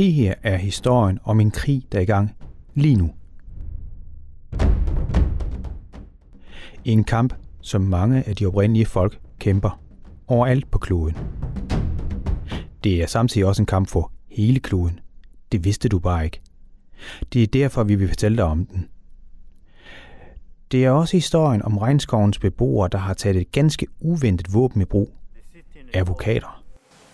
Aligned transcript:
Det 0.00 0.12
her 0.12 0.34
er 0.42 0.56
historien 0.56 1.18
om 1.24 1.40
en 1.40 1.50
krig, 1.50 1.82
der 1.92 1.98
er 1.98 2.02
i 2.02 2.04
gang 2.04 2.36
lige 2.74 2.96
nu. 2.96 3.10
En 6.84 7.04
kamp, 7.04 7.34
som 7.60 7.80
mange 7.80 8.28
af 8.28 8.36
de 8.36 8.46
oprindelige 8.46 8.86
folk 8.86 9.18
kæmper 9.38 9.80
overalt 10.26 10.70
på 10.70 10.78
kloden. 10.78 11.16
Det 12.84 13.02
er 13.02 13.06
samtidig 13.06 13.46
også 13.46 13.62
en 13.62 13.66
kamp 13.66 13.88
for 13.88 14.12
hele 14.28 14.60
kloden. 14.60 15.00
Det 15.52 15.64
vidste 15.64 15.88
du 15.88 15.98
bare 15.98 16.24
ikke. 16.24 16.40
Det 17.32 17.42
er 17.42 17.46
derfor, 17.46 17.84
vi 17.84 17.94
vil 17.94 18.08
fortælle 18.08 18.36
dig 18.36 18.44
om 18.44 18.66
den. 18.66 18.88
Det 20.72 20.84
er 20.84 20.90
også 20.90 21.16
historien 21.16 21.62
om 21.62 21.78
regnskovens 21.78 22.38
beboere, 22.38 22.88
der 22.92 22.98
har 22.98 23.14
taget 23.14 23.36
et 23.36 23.52
ganske 23.52 23.86
uventet 24.00 24.54
våben 24.54 24.82
i 24.82 24.84
brug. 24.84 25.14
Advokater. 25.94 26.62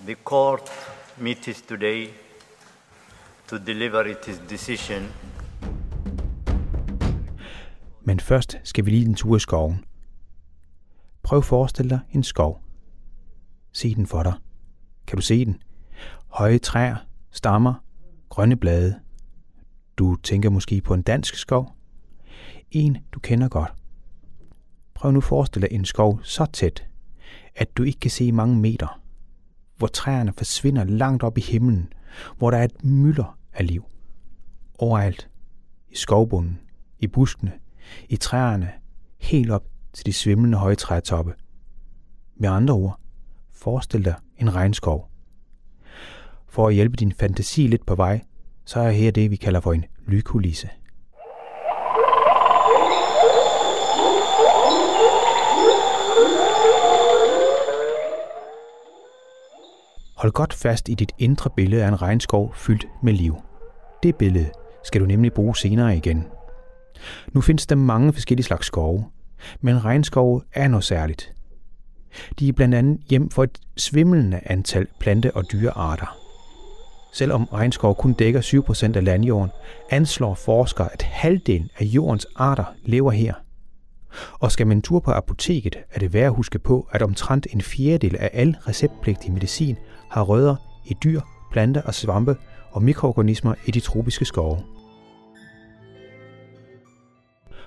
The 0.07 0.17
court 0.25 0.71
meets 1.19 1.63
today 1.63 2.09
to 3.49 3.57
deliver 3.59 4.05
its 4.05 4.43
decision. 4.51 5.03
Men 8.05 8.21
først 8.21 8.59
skal 8.65 8.87
vi 8.87 8.91
lige 8.91 9.05
en 9.05 9.15
tur 9.15 9.37
i 9.37 9.41
skoven. 9.41 9.85
Prøv 11.23 11.39
at 11.39 11.45
forestille 11.45 11.91
dig 11.91 12.01
en 12.11 12.23
skov. 12.23 12.63
Se 13.73 13.95
den 13.95 14.07
for 14.07 14.23
dig. 14.23 14.35
Kan 15.07 15.17
du 15.17 15.23
se 15.23 15.45
den? 15.45 15.63
Høje 16.29 16.59
træer, 16.59 16.97
stammer, 17.31 17.75
grønne 18.29 18.57
blade. 18.57 19.01
Du 19.99 20.17
tænker 20.23 20.51
måske 20.51 20.81
på 20.81 20.95
en 20.95 21.03
dansk 21.03 21.35
skov. 21.35 21.77
En, 22.71 22.99
du 23.13 23.21
kender 23.21 23.49
godt. 23.49 23.73
Prøv 24.95 25.13
nu 25.13 25.19
at 25.19 25.25
forestille 25.25 25.69
dig 25.69 25.75
en 25.75 25.85
skov 25.85 26.21
så 26.23 26.47
tæt, 26.53 26.87
at 27.57 27.77
du 27.77 27.83
ikke 27.83 28.01
kan 28.01 28.11
se 28.11 28.33
mange 28.33 28.57
meter. 28.57 29.01
Hvor 29.77 29.87
træerne 29.87 30.33
forsvinder 30.33 30.85
langt 30.85 31.23
op 31.23 31.39
i 31.39 31.41
himlen, 31.41 31.93
hvor 32.39 32.51
der 32.51 32.59
er 32.59 32.65
et 32.65 32.85
mylder 32.85 33.39
af 33.53 33.67
liv. 33.67 33.85
Overalt. 34.79 35.31
I 35.89 35.97
skovbunden, 35.97 36.61
i 36.99 37.07
buskene, 37.07 37.53
i 38.09 38.17
træerne, 38.17 38.73
helt 39.19 39.51
op 39.51 39.65
til 39.93 40.07
de 40.07 40.13
svimlende 40.13 40.59
høje 40.59 40.75
trætoppe. 40.75 41.35
Med 42.37 42.49
andre 42.49 42.75
ord, 42.75 43.01
forestil 43.53 44.05
dig 44.05 44.15
en 44.37 44.55
regnskov. 44.55 45.11
For 46.49 46.69
at 46.69 46.75
hjælpe 46.75 46.97
din 46.97 47.13
fantasi 47.13 47.67
lidt 47.67 47.87
på 47.87 47.95
vej, 47.95 48.21
så 48.65 48.81
er 48.81 48.91
her 48.91 49.11
det, 49.11 49.31
vi 49.31 49.37
kalder 49.37 49.61
for 49.61 49.73
en 49.73 49.85
lydkulisse. 50.07 50.69
Hold 60.17 60.33
godt 60.33 60.53
fast 60.53 60.89
i 60.89 60.95
dit 60.95 61.13
indre 61.19 61.51
billede 61.57 61.85
af 61.85 61.89
en 61.89 62.03
regnskov 62.03 62.53
fyldt 62.55 62.87
med 63.03 63.13
liv. 63.13 63.37
Det 64.03 64.17
billede 64.17 64.51
skal 64.85 65.01
du 65.01 65.07
nemlig 65.07 65.33
bruge 65.33 65.57
senere 65.57 65.97
igen. 65.97 66.25
Nu 67.29 67.41
findes 67.41 67.67
der 67.67 67.77
mange 67.77 68.13
forskellige 68.13 68.45
slags 68.45 68.67
skove, 68.67 69.05
men 69.61 69.85
regnskove 69.85 70.43
er 70.53 70.69
noget 70.69 70.85
særligt. 70.85 71.33
De 72.39 72.49
er 72.49 72.53
blandt 72.53 72.75
andet 72.75 73.01
hjem 73.11 73.31
for 73.31 73.45
et 73.45 73.59
svimlende 73.77 74.41
antal 74.47 74.87
plante- 75.01 75.37
og 75.37 75.45
dyrearter. 75.53 76.19
Selvom 77.13 77.45
regnskov 77.45 77.95
kun 77.95 78.13
dækker 78.13 78.41
7% 78.41 78.97
af 78.97 79.05
landjorden, 79.05 79.51
anslår 79.91 80.35
forskere, 80.35 80.93
at 80.93 81.03
halvdelen 81.03 81.71
af 81.79 81.85
jordens 81.85 82.27
arter 82.37 82.65
lever 82.85 83.11
her. 83.11 83.35
Og 84.33 84.53
skal 84.53 84.67
man 84.67 84.83
tur 84.83 85.01
på 85.01 85.11
apoteket, 85.11 85.77
er 85.91 85.99
det 85.99 86.13
værd 86.13 86.27
at 86.27 86.35
huske 86.35 86.59
på, 86.59 86.89
at 86.93 87.03
omtrent 87.03 87.47
en 87.51 87.61
fjerdedel 87.61 88.17
af 88.17 88.31
al 88.33 88.57
receptpligtig 88.69 89.33
medicin 89.33 89.77
har 90.11 90.23
rødder 90.23 90.57
i 90.85 90.95
dyr, 91.05 91.21
planter 91.53 91.83
og 91.83 91.95
svampe 91.95 92.37
og 92.71 92.83
mikroorganismer 92.83 93.55
i 93.67 93.71
de 93.71 93.81
tropiske 93.81 94.25
skove. 94.25 94.59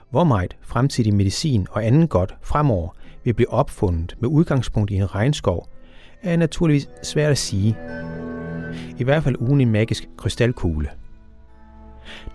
Hvor 0.10 0.24
meget 0.24 0.58
fremtidig 0.62 1.14
medicin 1.14 1.68
og 1.72 1.86
anden 1.86 2.08
godt 2.08 2.36
fremover 2.42 2.90
vil 3.24 3.34
blive 3.34 3.54
opfundet 3.54 4.16
med 4.20 4.30
udgangspunkt 4.30 4.92
i 4.92 4.96
en 4.96 5.16
regnskov, 5.16 5.68
er 6.22 6.38
naturligvis 6.38 6.90
svært 7.04 7.32
at 7.32 7.38
sige. 7.38 7.78
I 9.00 9.04
hvert 9.04 9.24
fald 9.24 9.36
uden 9.38 9.62
en 9.62 9.72
magisk 9.72 10.10
krystalkugle. 10.18 10.90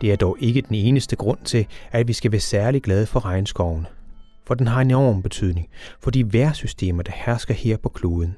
Det 0.00 0.12
er 0.12 0.16
dog 0.16 0.37
ikke 0.41 0.60
den 0.60 0.75
eneste 0.75 1.16
grund 1.16 1.38
til, 1.44 1.66
at 1.91 2.09
vi 2.09 2.12
skal 2.12 2.32
være 2.32 2.41
særlig 2.41 2.82
glade 2.82 3.06
for 3.06 3.25
regnskoven. 3.25 3.87
For 4.47 4.54
den 4.54 4.66
har 4.66 4.81
en 4.81 4.87
enorm 4.87 5.22
betydning 5.22 5.69
for 6.00 6.10
de 6.10 6.32
vejrsystemer, 6.32 7.03
der 7.03 7.12
hersker 7.14 7.54
her 7.54 7.76
på 7.76 7.88
kloden. 7.88 8.37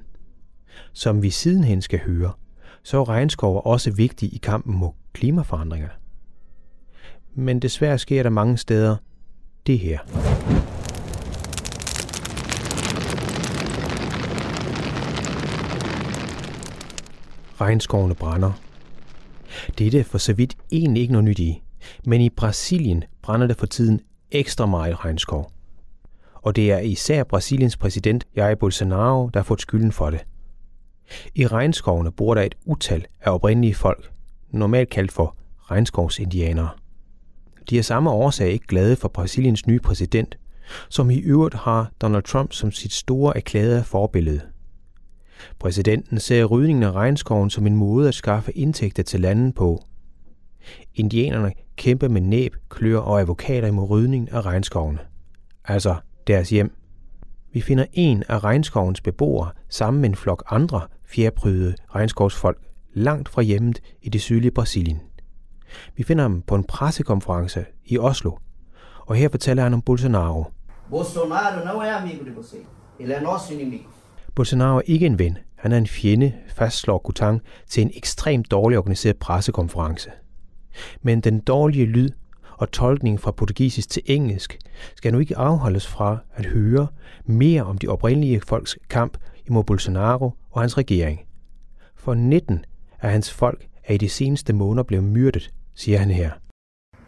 Som 0.93 1.23
vi 1.23 1.31
sidenhen 1.31 1.83
skal 1.83 1.99
høre, 1.99 2.33
så 2.83 3.01
er 3.01 3.09
regnskover 3.09 3.61
også 3.61 3.91
vigtig 3.91 4.35
i 4.35 4.39
kampen 4.39 4.77
mod 4.77 4.91
klimaforandringer. 5.13 5.89
Men 7.35 7.61
desværre 7.61 7.99
sker 7.99 8.23
der 8.23 8.31
mange 8.31 8.59
steder 8.59 8.97
det 9.67 9.79
her. 9.79 9.99
Regnskovene 17.61 18.15
brænder. 18.15 18.53
Dette 19.79 19.99
er 19.99 20.05
for 20.05 20.19
så 20.19 20.33
vidt 20.33 20.57
egentlig 20.73 21.01
ikke 21.01 21.13
noget 21.13 21.25
nyt 21.25 21.39
i, 21.39 21.63
men 22.05 22.21
i 22.21 22.31
Brasilien 22.31 23.05
brænder 23.23 23.47
det 23.47 23.57
for 23.57 23.67
tiden 23.67 24.01
ekstra 24.31 24.67
meget 24.67 25.05
regnskov. 25.05 25.51
Og 26.35 26.57
det 26.57 26.73
er 26.73 26.79
især 26.79 27.25
Brasiliens 27.25 27.77
præsident 27.77 28.27
Jair 28.37 28.55
Bolsonaro, 28.55 29.29
der 29.29 29.41
har 29.41 29.45
fået 29.45 29.61
skylden 29.61 29.93
for 29.93 30.11
det. 30.11 30.25
I 31.35 31.47
regnskovene 31.47 32.13
bor 32.13 32.35
der 32.35 32.43
et 32.43 32.55
utal 32.65 33.07
af 33.21 33.35
oprindelige 33.35 33.75
folk, 33.75 34.11
normalt 34.51 34.91
kaldt 34.91 35.13
for 35.13 35.37
regnskovsindianere. 35.63 36.69
De 37.71 37.79
er 37.79 37.83
samme 37.83 38.11
årsag 38.11 38.51
ikke 38.51 38.67
glade 38.67 38.97
for 38.97 39.09
Brasiliens 39.09 39.67
nye 39.67 39.81
præsident, 39.81 40.39
som 40.89 41.11
i 41.11 41.19
øvrigt 41.19 41.55
har 41.55 41.91
Donald 42.01 42.23
Trump 42.23 42.53
som 42.53 42.71
sit 42.73 42.93
store 42.93 43.37
erklærede 43.37 43.85
forbillede. 43.85 44.41
Præsidenten 45.59 46.21
ser 46.21 46.45
rydningen 46.45 46.83
af 46.83 46.93
regnskoven 46.93 47.51
som 47.51 47.67
en 47.67 47.77
måde 47.77 48.09
at 48.09 48.15
skaffe 48.15 48.53
indtægter 48.53 49.03
til 49.03 49.21
landet 49.21 49.55
på. 49.55 49.83
Indianerne 50.95 51.53
kæmper 51.77 52.09
med 52.09 52.21
næb, 52.21 52.55
klør 52.69 52.99
og 52.99 53.21
advokater 53.21 53.69
imod 53.69 53.91
rydningen 53.91 54.29
af 54.29 54.47
regnskovene. 54.47 54.99
Altså 55.65 55.95
deres 56.27 56.51
hjem. 56.51 56.77
Vi 57.53 57.61
finder 57.61 57.85
en 57.93 58.23
af 58.29 58.45
regnskovens 58.45 59.01
beboere 59.01 59.51
sammen 59.69 60.01
med 60.01 60.09
en 60.09 60.17
flok 60.17 60.43
andre 60.51 60.81
fjerprydede 61.07 61.75
regnskovsfolk 61.95 62.59
langt 62.95 63.29
fra 63.29 63.43
hjemmet 63.43 63.81
i 64.03 64.09
det 64.09 64.21
sydlige 64.21 64.51
Brasilien. 64.51 65.01
Vi 65.97 66.03
finder 66.03 66.23
ham 66.23 66.43
på 66.43 66.55
en 66.55 66.65
pressekonference 66.65 67.65
i 67.85 67.99
Oslo, 67.99 68.33
og 69.01 69.17
her 69.17 69.29
fortæller 69.29 69.63
han 69.63 69.75
om 69.75 69.83
Bolsonaro. 69.83 70.45
Bolsonaro 70.91 71.65
não 71.65 71.83
é 71.83 71.91
amigo 71.91 72.25
de 72.25 72.31
você. 72.31 72.57
Ele 73.01 73.15
é 73.15 73.21
nosso 73.21 73.55
inimigo. 73.55 73.89
Bolsonaro 74.35 74.77
er 74.77 74.83
ikke 74.87 75.07
en 75.07 75.19
ven, 75.19 75.39
han 75.57 75.73
er 75.73 75.79
en 75.79 75.87
fjende, 75.87 76.33
fastslår 76.49 76.99
Gutang 76.99 77.43
til 77.69 77.83
en 77.83 77.91
ekstremt 77.95 78.51
dårlig 78.51 78.79
organiseret 78.79 79.17
pressekonference. 79.17 80.11
Men 81.03 81.21
den 81.21 81.41
dårlige 81.41 81.87
lyd 81.87 82.11
og 82.51 82.71
tolkning 82.71 83.21
fra 83.21 83.31
portugisisk 83.31 83.91
til 83.91 84.03
engelsk 84.07 84.59
skal 84.95 85.13
nu 85.13 85.19
ikke 85.19 85.37
afholdes 85.37 85.87
fra 85.87 86.19
at 86.35 86.47
høre 86.47 86.87
mere 87.25 87.63
om 87.63 87.79
de 87.79 87.89
oprindelige 87.89 88.41
folks 88.41 88.79
kamp 88.89 89.19
imod 89.47 89.65
Bolsonaro 89.65 90.31
og 90.51 90.61
hans 90.61 90.79
regering. 90.79 91.21
For 91.95 92.15
19 92.15 92.65
af 93.01 93.11
hans 93.11 93.33
folk 93.33 93.67
er 93.85 93.95
i 93.95 93.97
de 93.97 94.09
seneste 94.09 94.53
måneder 94.53 94.83
blevet 94.83 95.05
myrdet, 95.05 95.55
siger 95.75 95.99
han 95.99 96.11
her. 96.11 96.31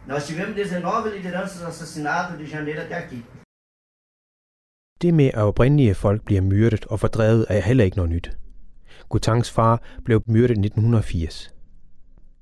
Nós 0.07 0.25
tivemos 0.27 0.55
19 0.55 1.11
lideranças 1.21 1.67
assassinadas 1.67 2.37
de 2.39 2.45
janeiro 2.45 2.81
até 2.81 2.93
aqui. 2.93 3.23
Det 5.01 5.13
med, 5.13 5.25
at 5.25 5.43
oprindelige 5.43 5.95
folk 5.95 6.25
bliver 6.25 6.41
myrdet 6.41 6.85
og 6.85 6.99
fordrevet, 6.99 7.45
er 7.49 7.59
heller 7.59 7.83
ikke 7.83 7.97
noget 7.97 8.11
nyt. 8.11 8.37
Gutangs 9.09 9.51
far 9.51 9.81
blev 10.05 10.23
myrdet 10.25 10.57
i 10.57 10.59
1980. 10.59 11.53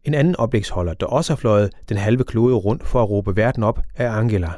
En 0.04 0.14
anden 0.14 0.36
oplægsholder, 0.36 0.94
der 0.94 1.06
også 1.06 1.34
har 1.34 1.38
fløjet 1.38 1.72
den 1.90 1.98
halve 1.98 2.24
klode 2.24 2.56
rundt 2.56 2.88
for 2.88 3.04
at 3.04 3.10
råbe 3.10 3.36
verden 3.36 3.64
op, 3.64 3.80
er 3.96 4.12
Angela. 4.12 4.52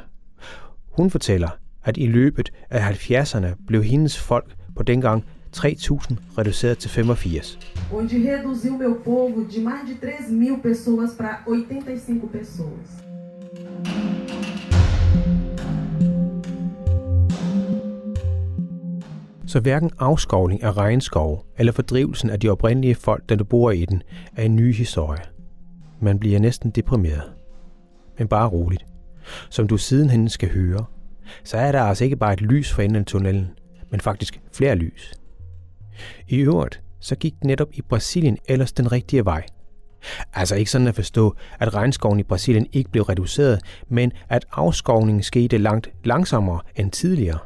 Hun 0.90 1.10
fortæller, 1.10 1.50
at 1.84 1.96
i 1.96 2.06
løbet 2.06 2.52
af 2.70 2.90
70'erne 2.90 3.66
blev 3.66 3.82
hendes 3.82 4.18
folk 4.18 4.54
på 4.76 4.82
dengang 4.82 5.24
3.000 5.56 6.14
reduceret 6.38 6.78
til 6.78 6.90
85. 6.90 7.58
onde 7.92 8.36
reduziu 8.36 8.76
meu 8.76 8.94
povo 9.04 9.40
de 9.54 9.60
mais 9.60 9.80
de 9.88 9.94
3 10.00 10.32
mil 10.32 10.56
pessoas 10.62 11.10
para 11.18 11.42
85 11.46 12.32
pessoas. 12.32 13.10
Så 19.46 19.60
hverken 19.60 19.90
afskovning 19.98 20.62
af 20.62 20.76
regnskov 20.76 21.44
eller 21.58 21.72
fordrivelsen 21.72 22.30
af 22.30 22.40
de 22.40 22.48
oprindelige 22.48 22.94
folk, 22.94 23.28
der 23.28 23.44
bor 23.44 23.70
i 23.70 23.84
den, 23.84 24.02
er 24.36 24.42
en 24.42 24.56
ny 24.56 24.74
historie. 24.74 25.22
Man 26.00 26.18
bliver 26.18 26.38
næsten 26.38 26.70
deprimeret. 26.70 27.22
Men 28.18 28.28
bare 28.28 28.48
roligt. 28.48 28.86
Som 29.50 29.66
du 29.66 29.76
sidenhen 29.76 30.28
skal 30.28 30.52
høre, 30.52 30.84
så 31.44 31.56
er 31.56 31.72
der 31.72 31.82
altså 31.82 32.04
ikke 32.04 32.16
bare 32.16 32.32
et 32.32 32.40
lys 32.40 32.72
for 32.72 32.82
enden 32.82 32.96
af 32.96 33.04
tunnelen, 33.04 33.48
men 33.90 34.00
faktisk 34.00 34.40
flere 34.52 34.74
lys. 34.74 35.12
I 36.28 36.36
øvrigt, 36.36 36.82
så 37.00 37.16
gik 37.16 37.34
det 37.34 37.44
netop 37.44 37.68
i 37.72 37.82
Brasilien 37.82 38.38
ellers 38.48 38.72
den 38.72 38.92
rigtige 38.92 39.24
vej. 39.24 39.46
Altså 40.34 40.54
ikke 40.56 40.70
sådan 40.70 40.86
at 40.86 40.94
forstå, 40.94 41.36
at 41.58 41.74
regnskoven 41.74 42.20
i 42.20 42.22
Brasilien 42.22 42.66
ikke 42.72 42.90
blev 42.90 43.02
reduceret, 43.02 43.60
men 43.88 44.12
at 44.28 44.46
afskovningen 44.52 45.22
skete 45.22 45.58
langt 45.58 45.90
langsommere 46.04 46.60
end 46.76 46.90
tidligere. 46.90 47.38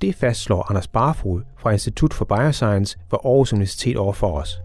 Det 0.00 0.14
fastslår 0.14 0.70
Anders 0.70 0.88
Barfod 0.88 1.42
fra 1.58 1.70
Institut 1.70 2.14
for 2.14 2.24
Bioscience 2.24 2.98
ved 3.10 3.18
Aarhus 3.24 3.52
Universitet 3.52 3.96
over 3.96 4.12
for 4.12 4.40
os. 4.40 4.60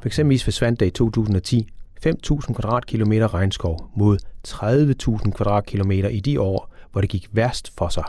For 0.00 0.06
eksempelvis 0.06 0.44
forsvandt 0.44 0.80
der 0.80 0.86
i 0.86 0.90
2010 0.90 1.68
5.000 2.06 2.52
kvadratkilometer 2.52 3.34
regnskov 3.34 3.90
mod 3.96 4.18
30.000 4.48 5.30
kvadratkilometer 5.30 6.08
i 6.08 6.20
de 6.20 6.40
år, 6.40 6.74
hvor 6.92 7.00
det 7.00 7.10
gik 7.10 7.28
værst 7.32 7.72
for 7.78 7.88
sig. 7.88 8.04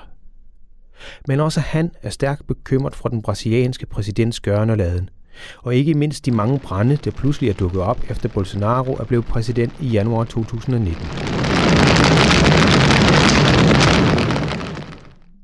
Men 1.27 1.39
også 1.39 1.59
han 1.59 1.91
er 2.01 2.09
stærkt 2.09 2.47
bekymret 2.47 2.95
for 2.95 3.09
den 3.09 3.21
brasilianske 3.21 3.85
præsidents 3.85 4.39
gørne 4.39 4.73
og 4.73 4.77
laden, 4.77 5.09
og 5.57 5.75
ikke 5.75 5.93
mindst 5.93 6.25
de 6.25 6.31
mange 6.31 6.59
brænde, 6.59 6.95
der 6.95 7.11
pludselig 7.11 7.49
er 7.49 7.53
dukket 7.53 7.81
op 7.81 7.99
efter 8.09 8.29
Bolsonaro 8.29 8.93
er 8.93 9.03
blevet 9.03 9.25
præsident 9.25 9.73
i 9.81 9.87
januar 9.87 10.23
2019. 10.23 11.07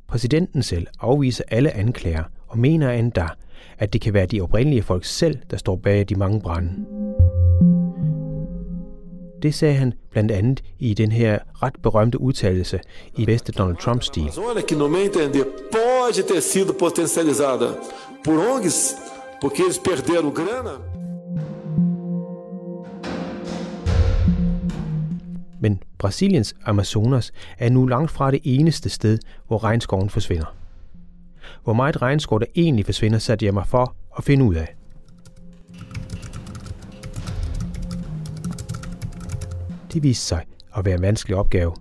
Præsidenten 0.07 0.63
selv 0.63 0.87
afviser 0.99 1.43
alle 1.47 1.71
anklager 1.71 2.23
og 2.47 2.59
mener 2.59 2.91
endda, 2.91 3.27
at 3.77 3.93
det 3.93 4.01
kan 4.01 4.13
være 4.13 4.25
de 4.25 4.41
oprindelige 4.41 4.83
folk 4.83 5.05
selv, 5.05 5.37
der 5.51 5.57
står 5.57 5.75
bag 5.75 6.05
de 6.09 6.15
mange 6.15 6.41
brænde. 6.41 6.85
Det 9.45 9.55
sagde 9.55 9.75
han 9.75 9.93
blandt 10.11 10.31
andet 10.31 10.63
i 10.79 10.93
den 10.93 11.11
her 11.11 11.39
ret 11.63 11.73
berømte 11.83 12.21
udtalelse 12.21 12.79
i 13.15 13.25
bedste 13.25 13.51
Donald 13.51 13.77
Trump-stil. 13.77 14.31
que 14.67 14.77
no 14.77 14.87
meu 14.87 15.01
entender 15.01 15.43
pode 15.71 16.21
ter 16.27 16.39
sido 16.39 16.73
potencializada 16.79 17.67
por 18.23 18.33
ONGs, 18.33 18.95
porque 19.41 19.61
eles 19.63 19.79
perderam 19.79 20.31
grana. 20.31 20.71
Men 25.59 25.83
Brasiliens 25.97 26.55
Amazonas 26.65 27.31
er 27.57 27.69
nu 27.69 27.85
langt 27.85 28.11
fra 28.11 28.31
det 28.31 28.39
eneste 28.43 28.89
sted, 28.89 29.17
hvor 29.47 29.63
regnskoven 29.63 30.09
forsvinder. 30.09 30.55
Hvor 31.63 31.73
meget 31.73 32.01
regnskov 32.01 32.39
der 32.39 32.45
egentlig 32.55 32.85
forsvinder, 32.85 33.19
satte 33.19 33.45
jeg 33.45 33.53
mig 33.53 33.67
for 33.67 33.95
at 34.17 34.23
finde 34.23 34.45
ud 34.45 34.55
af. 34.55 34.75
Det 39.95 40.03
viste 40.03 40.25
sig 40.25 40.45
at 40.77 40.85
være 40.85 40.95
en 40.95 41.01
vanskelig 41.01 41.37
opgave. 41.37 41.73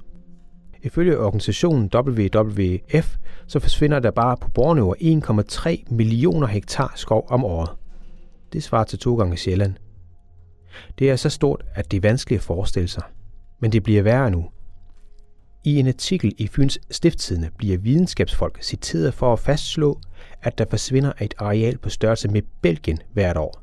Ifølge 0.83 1.19
organisationen 1.19 1.91
WWF, 1.95 3.17
så 3.47 3.61
forsvinder 3.61 4.01
der 4.01 4.11
bare 4.11 4.37
på 4.37 4.49
Borneo 4.49 4.95
1,3 4.95 5.95
millioner 5.95 6.47
hektar 6.47 6.93
skov 6.97 7.27
om 7.29 7.45
året. 7.45 7.71
Det 8.53 8.63
svarer 8.63 8.85
til 8.85 8.99
to 8.99 9.17
gange 9.17 9.37
Sjælland. 9.37 9.75
Det 10.99 11.11
er 11.11 11.17
så 11.17 11.31
stort, 11.31 11.65
at 11.75 11.91
det 11.91 11.97
er 11.97 12.01
vanskeligt 12.01 12.39
at 12.39 12.45
forestille 12.45 12.89
sig. 12.89 13.03
Men 13.61 13.73
det 13.73 13.83
bliver 13.83 14.03
værre 14.03 14.31
nu. 14.31 14.47
I 15.65 15.79
en 15.79 15.89
artikel 15.89 16.35
i 16.39 16.47
Fyns 16.47 16.79
Stiftstidende 16.91 17.51
bliver 17.59 17.79
videnskabsfolk 17.79 18.63
citeret 18.63 19.15
for 19.15 19.33
at 19.33 19.39
fastslå, 19.39 20.01
at 20.43 20.59
der 20.59 20.65
forsvinder 20.71 21.13
et 21.21 21.35
areal 21.39 21.79
på 21.79 21.89
størrelse 21.89 22.29
med 22.29 22.43
Belgien 22.63 22.99
hvert 23.13 23.37
år. 23.37 23.63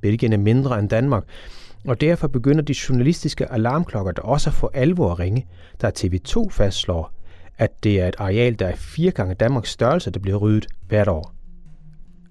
Belgien 0.00 0.32
er 0.32 0.36
mindre 0.36 0.78
end 0.78 0.88
Danmark, 0.88 1.24
og 1.86 2.00
derfor 2.00 2.28
begynder 2.28 2.62
de 2.62 2.74
journalistiske 2.88 3.52
alarmklokker 3.52 4.12
der 4.12 4.22
også 4.22 4.50
for 4.50 4.70
alvor 4.74 5.12
at 5.12 5.18
ringe, 5.18 5.46
da 5.82 5.90
TV2 5.98 6.48
fastslår, 6.50 7.12
at 7.58 7.84
det 7.84 8.00
er 8.00 8.08
et 8.08 8.16
areal, 8.18 8.58
der 8.58 8.66
er 8.66 8.76
fire 8.76 9.10
gange 9.10 9.34
Danmarks 9.34 9.70
størrelse, 9.70 10.10
der 10.10 10.20
bliver 10.20 10.36
ryddet 10.36 10.66
hvert 10.88 11.08
år. 11.08 11.32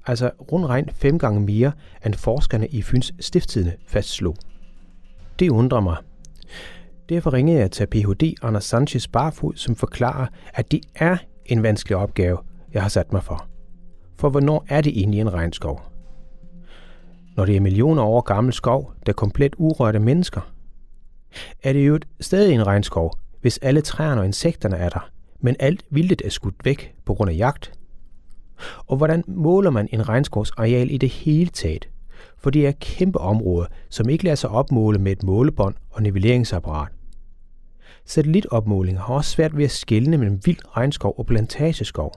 Altså 0.06 0.32
rundt 0.52 0.68
regn 0.68 0.90
fem 0.90 1.20
gange 1.20 1.40
mere, 1.42 1.72
end 2.06 2.14
forskerne 2.14 2.68
i 2.68 2.82
Fyns 2.82 3.14
Stifttidene 3.20 3.74
fastslog. 3.88 4.36
Det 5.40 5.50
undrer 5.50 5.80
mig. 5.80 5.98
Derfor 7.10 7.34
ringede 7.34 7.60
jeg 7.60 7.72
til 7.72 7.86
Ph.D. 7.86 8.34
Anders 8.42 8.64
Sanchez 8.64 9.08
Barfod, 9.08 9.56
som 9.56 9.76
forklarer, 9.76 10.28
at 10.54 10.72
det 10.72 10.80
er 10.96 11.18
en 11.46 11.64
vanskelig 11.64 11.98
opgave, 11.98 12.38
jeg 12.74 12.82
har 12.82 12.90
sat 12.90 13.14
mig 13.14 13.24
for. 13.24 13.48
For 14.20 14.30
hvornår 14.30 14.66
er 14.70 14.82
det 14.82 15.00
egentlig 15.00 15.20
en 15.20 15.34
regnskov? 15.34 15.87
Når 17.38 17.46
det 17.46 17.56
er 17.56 17.62
millioner 17.62 18.04
år 18.04 18.22
gammel 18.22 18.54
skov, 18.54 18.94
der 19.06 19.12
er 19.12 19.16
komplet 19.16 19.56
urørte 19.58 20.00
mennesker? 20.00 20.42
Er 21.64 21.74
det 21.74 21.88
jo 21.88 22.00
stadig 22.20 22.54
en 22.54 22.68
regnskov, 22.68 23.14
hvis 23.42 23.58
alle 23.58 23.82
træerne 23.82 24.22
og 24.22 24.26
insekterne 24.26 24.76
er 24.76 24.90
der, 24.90 25.10
men 25.40 25.56
alt 25.60 25.86
vildt 25.90 26.22
er 26.26 26.30
skudt 26.30 26.66
væk 26.66 26.96
på 27.06 27.14
grund 27.14 27.30
af 27.30 27.38
jagt? 27.38 27.72
Og 28.88 28.98
hvordan 28.98 29.24
måler 29.28 29.70
man 29.70 29.90
en 29.92 30.10
regnskovs 30.10 30.52
areal 30.52 30.92
i 30.92 30.98
det 30.98 31.10
hele 31.10 31.50
taget? 31.50 31.90
For 32.38 32.50
det 32.50 32.68
er 32.68 32.72
kæmpe 32.72 33.20
områder, 33.20 33.68
som 33.90 34.10
ikke 34.10 34.24
lader 34.24 34.36
sig 34.36 34.50
opmåle 34.50 35.00
med 35.00 35.12
et 35.12 35.24
målebånd 35.24 35.76
og 35.90 36.04
nivelleringsapparat. 36.04 36.92
Satellitopmålinger 38.06 39.02
har 39.02 39.14
også 39.14 39.32
svært 39.32 39.58
ved 39.58 39.66
at 39.66 39.72
skelne 39.72 40.18
mellem 40.18 40.40
vild 40.46 40.78
regnskov 40.78 41.16
og 41.18 41.26
plantageskov. 41.26 42.12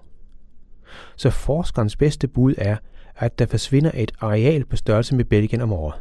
Så 1.17 1.31
forskerens 1.31 1.97
bedste 1.97 2.29
bud 2.29 2.55
er, 2.59 2.77
at 3.21 3.39
der 3.39 3.47
forsvinder 3.47 3.91
et 3.95 4.13
areal 4.21 4.65
på 4.65 4.77
størrelse 4.77 5.15
med 5.15 5.25
Belgien 5.25 5.61
om 5.61 5.73
året. 5.73 5.95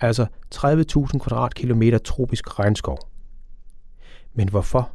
Altså 0.00 0.26
30.000 0.54 1.18
kvadratkilometer 1.18 1.98
tropisk 1.98 2.58
regnskov. 2.58 2.98
Men 4.34 4.48
hvorfor? 4.48 4.90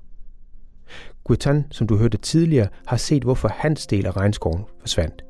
Guitan, 1.23 1.65
som 1.71 1.87
du 1.87 1.97
hørte 1.97 2.17
tidligere, 2.17 2.67
har 2.85 2.97
set, 2.97 3.23
hvorfor 3.23 3.47
hans 3.47 3.87
del 3.87 4.05
af 4.05 4.17
regnskoven 4.17 4.65
forsvandt. 4.79 5.23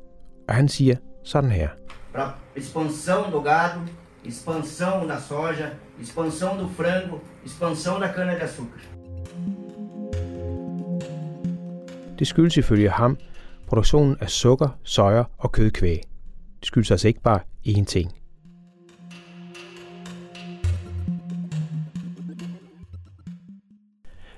Og 0.48 0.54
han 0.54 0.68
siger 0.68 0.96
sådan 1.24 1.50
her. 1.50 1.68
Expansão 2.56 3.30
do 3.32 3.42
gado, 3.42 3.80
expansão 4.24 5.06
da 5.08 5.20
soja, 5.20 5.68
expansão 6.02 6.58
do 6.60 6.68
frango, 6.68 7.18
expansão 7.46 8.00
da 8.00 8.12
cana-de-açúcar. 8.12 8.80
Det 12.18 12.26
skyldes 12.26 12.56
ifølge 12.56 12.90
ham 12.90 13.18
produktionen 13.66 14.16
af 14.20 14.30
sukker, 14.30 14.68
soja 14.82 15.24
og 15.38 15.52
kødkvæg. 15.52 16.02
Skyldes 16.62 16.90
altså 16.90 17.08
ikke 17.08 17.20
bare 17.20 17.40
én 17.66 17.84
ting. 17.84 18.12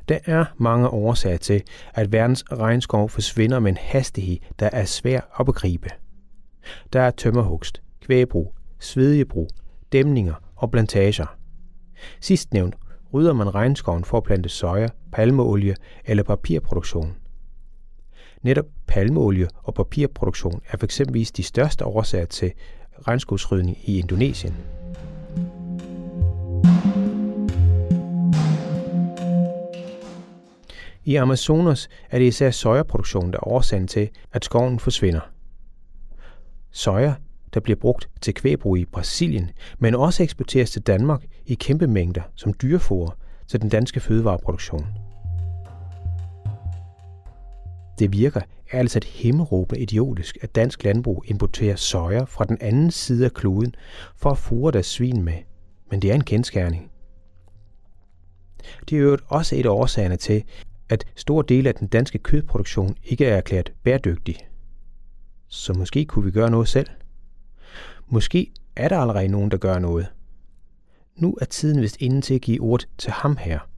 Der 0.08 0.19
er 0.25 0.44
mange 0.56 0.88
årsager 0.88 1.37
til, 1.37 1.62
at 1.95 2.12
verdens 2.12 2.45
regnskov 2.52 3.09
forsvinder 3.09 3.59
med 3.59 3.71
en 3.71 3.76
hastighed, 3.76 4.38
der 4.59 4.71
er 4.73 4.85
svær 4.85 5.21
at 5.40 5.47
begribe. 5.47 5.88
Der 6.92 7.00
er 7.00 7.11
tømmerhugst, 7.11 7.83
kvægbrug, 8.00 8.54
svedjebrug, 8.78 9.49
dæmninger 9.92 10.35
og 10.56 10.71
plantager. 10.71 11.37
Sidst 12.21 12.52
nævnt 12.52 12.75
rydder 13.14 13.33
man 13.33 13.54
regnskoven 13.54 14.04
for 14.04 14.16
at 14.16 14.25
plante 14.25 14.49
soja, 14.49 14.88
palmeolie 15.12 15.75
eller 16.04 16.23
papirproduktion. 16.23 17.16
Netop 18.42 18.66
palmeolie 18.87 19.49
og 19.62 19.75
papirproduktion 19.75 20.61
er 20.70 20.76
f.eks. 20.76 21.02
de 21.37 21.42
største 21.42 21.85
årsager 21.85 22.25
til 22.25 22.52
regnskovsrydning 23.09 23.78
i 23.85 23.99
Indonesien. 23.99 24.54
I 31.04 31.14
Amazonas 31.16 31.88
er 32.11 32.18
det 32.18 32.26
især 32.26 32.50
sojaproduktion, 32.50 33.32
der 33.32 33.38
er 33.38 33.49
årsagen 33.49 33.87
til, 33.87 34.09
at 34.32 34.44
skoven 34.44 34.78
forsvinder. 34.78 35.20
Soja, 36.70 37.14
der 37.54 37.61
bliver 37.61 37.76
brugt 37.76 38.09
til 38.20 38.35
kvægbrug 38.35 38.78
i 38.78 38.85
Brasilien, 38.85 39.50
men 39.78 39.94
også 39.94 40.23
eksporteres 40.23 40.70
til 40.70 40.82
Danmark 40.82 41.25
i 41.47 41.54
kæmpe 41.54 41.87
mængder 41.87 42.23
som 42.35 42.54
dyrefoder 42.62 43.16
til 43.49 43.62
den 43.62 43.68
danske 43.68 44.00
fødevareproduktion. 44.00 44.87
Det 48.00 48.12
virker 48.12 48.40
ærligt 48.73 48.97
et 48.97 49.04
himmelråbende 49.04 49.80
idiotisk, 49.83 50.38
at 50.42 50.54
dansk 50.54 50.85
landbrug 50.85 51.25
importerer 51.26 51.76
soja 51.76 52.23
fra 52.23 52.45
den 52.45 52.59
anden 52.61 52.90
side 52.90 53.25
af 53.25 53.33
kloden 53.33 53.75
for 54.16 54.30
at 54.30 54.38
fure 54.38 54.73
deres 54.73 54.87
svin 54.87 55.23
med. 55.23 55.35
Men 55.90 56.02
det 56.02 56.11
er 56.11 56.14
en 56.14 56.25
kendskærning. 56.25 56.90
Det 58.88 58.99
er 58.99 59.02
jo 59.02 59.19
også 59.26 59.57
et 59.57 59.66
af 59.66 59.71
årsagerne 59.71 60.16
til, 60.16 60.45
at 60.88 61.04
stor 61.16 61.42
del 61.42 61.66
af 61.66 61.75
den 61.75 61.88
danske 61.88 62.19
kødproduktion 62.19 62.97
ikke 63.04 63.26
er 63.26 63.37
erklæret 63.37 63.73
bæredygtig. 63.83 64.37
Så 65.49 65.73
måske 65.73 66.04
kunne 66.04 66.25
vi 66.25 66.30
gøre 66.30 66.50
noget 66.50 66.69
selv. 66.69 66.88
Måske 68.09 68.52
er 68.76 68.88
der 68.88 68.99
allerede 68.99 69.28
nogen, 69.28 69.50
der 69.50 69.57
gør 69.57 69.78
noget. 69.78 70.07
Nu 71.16 71.38
er 71.40 71.45
tiden 71.45 71.80
vist 71.80 71.97
inde 72.00 72.21
til 72.21 72.35
at 72.35 72.40
give 72.40 72.61
ord 72.61 72.85
til 72.99 73.11
ham 73.12 73.37
her. 73.37 73.70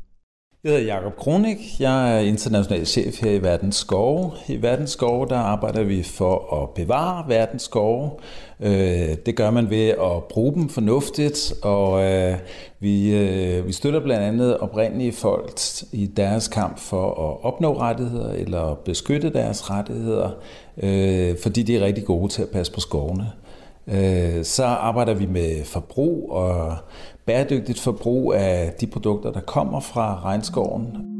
Jeg 0.64 0.73
hedder 0.73 0.85
Jakob 0.85 1.16
Kronik. 1.16 1.81
Jeg 1.81 2.16
er 2.16 2.21
international 2.21 2.87
chef 2.87 3.23
her 3.23 3.31
i 3.31 3.42
Verdens 3.42 3.76
Skove. 3.76 4.33
I 4.49 4.62
Verdens 4.62 4.90
Skove 4.90 5.26
der 5.26 5.37
arbejder 5.37 5.83
vi 5.83 6.02
for 6.02 6.62
at 6.62 6.71
bevare 6.71 7.25
verdens 7.28 7.62
skove. 7.62 8.11
Øh, 8.61 9.16
det 9.26 9.37
gør 9.37 9.50
man 9.50 9.71
ved 9.71 9.88
at 9.88 10.25
bruge 10.28 10.54
dem 10.54 10.69
fornuftigt, 10.69 11.54
og 11.62 12.04
øh, 12.04 12.37
vi, 12.81 13.14
øh, 13.16 13.66
vi 13.66 13.73
støtter 13.73 14.00
blandt 14.00 14.25
andet 14.25 14.59
oprindelige 14.59 15.12
folk 15.12 15.61
i 15.92 16.07
deres 16.07 16.49
kamp 16.49 16.78
for 16.78 17.09
at 17.09 17.45
opnå 17.45 17.78
rettigheder 17.81 18.33
eller 18.33 18.75
beskytte 18.85 19.33
deres 19.33 19.71
rettigheder, 19.71 20.31
fordi 21.42 21.62
de 21.62 21.76
er 21.76 21.85
rigtig 21.85 22.04
gode 22.04 22.28
til 22.28 22.42
at 22.42 22.49
passe 22.49 22.73
på 22.73 22.81
skovene. 22.81 23.26
Så 24.42 24.64
arbejder 24.64 25.14
vi 25.14 25.26
med 25.26 25.64
forbrug 25.64 26.31
og 26.31 26.76
bæredygtigt 27.26 27.81
forbrug 27.81 28.35
af 28.35 28.73
de 28.81 28.87
produkter, 28.87 29.33
der 29.33 29.41
kommer 29.41 29.81
fra 29.81 30.21
regnskoven. 30.25 31.12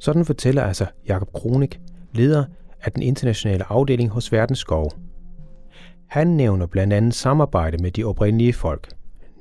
Sådan 0.00 0.24
fortæller 0.24 0.62
altså 0.62 0.86
Jakob 1.08 1.32
Kronik, 1.32 1.80
leder 2.12 2.44
af 2.82 2.92
den 2.92 3.02
internationale 3.02 3.72
afdeling 3.72 4.10
hos 4.10 4.32
Verdens 4.32 4.58
Skov. 4.58 4.92
Han 6.06 6.26
nævner 6.26 6.66
blandt 6.66 6.92
andet 6.92 7.14
samarbejde 7.14 7.82
med 7.82 7.90
de 7.90 8.04
oprindelige 8.04 8.52
folk. 8.52 8.88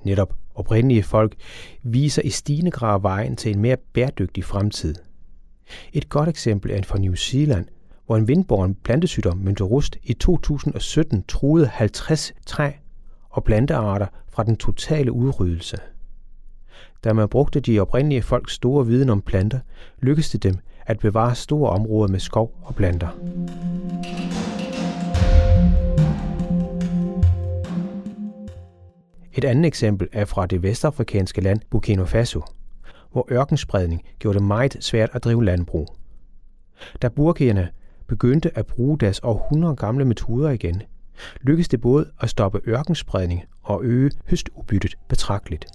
Netop 0.04 0.34
oprindelige 0.56 1.04
folk 1.04 1.36
viser 1.84 2.22
i 2.22 2.30
stigende 2.30 2.72
grad 2.72 3.02
vejen 3.02 3.36
til 3.36 3.56
en 3.56 3.62
mere 3.62 3.78
bæredygtig 3.94 4.44
fremtid. 4.44 4.96
Et 5.94 6.10
godt 6.10 6.30
eksempel 6.30 6.72
er 6.72 6.82
fra 6.84 6.98
New 6.98 7.14
Zealand, 7.14 7.66
hvor 8.06 8.18
en 8.18 8.28
vindborgen 8.28 8.76
plantesygdom, 8.84 9.38
Mynterust, 9.38 9.98
i 10.04 10.14
2017 10.14 11.24
truede 11.28 11.68
50 11.68 12.34
træ 12.46 12.72
og 13.30 13.44
plantearter 13.44 14.08
fra 14.30 14.44
den 14.44 14.56
totale 14.56 15.12
udryddelse. 15.12 15.78
Da 17.04 17.14
man 17.14 17.30
brugte 17.30 17.60
de 17.60 17.80
oprindelige 17.80 18.22
folks 18.22 18.54
store 18.54 18.88
viden 18.88 19.10
om 19.10 19.22
planter, 19.22 19.60
lykkedes 20.02 20.30
det 20.30 20.44
dem 20.44 20.56
at 20.86 21.00
bevare 21.00 21.36
store 21.36 21.70
områder 21.70 22.12
med 22.12 22.20
skov 22.20 22.56
og 22.64 22.76
planter. 22.76 23.08
Et 29.34 29.46
andet 29.46 29.66
eksempel 29.66 30.08
er 30.12 30.26
fra 30.26 30.46
det 30.46 30.64
vestafrikanske 30.64 31.42
land 31.42 31.60
Burkina 31.70 32.04
Faso, 32.04 32.42
hvor 33.14 33.28
ørkenspredning 33.32 34.02
gjorde 34.20 34.40
det 34.40 34.48
meget 34.48 34.78
svært 34.80 35.10
at 35.14 35.24
drive 35.24 35.46
landbrug. 35.46 35.88
Da 37.02 37.08
burkierne 37.08 37.70
begyndte 38.08 38.58
at 38.58 38.66
bruge 38.66 38.98
deres 38.98 39.20
århundrede 39.24 39.76
gamle 39.76 40.06
metoder 40.06 40.50
igen, 40.50 40.82
lykkedes 41.42 41.68
det 41.68 41.82
både 41.82 42.06
at 42.22 42.30
stoppe 42.30 42.62
ørkenspredning 42.68 43.44
og 43.62 43.84
øge 43.84 44.12
høstudbyttet 44.30 44.96
betragteligt. 45.08 45.66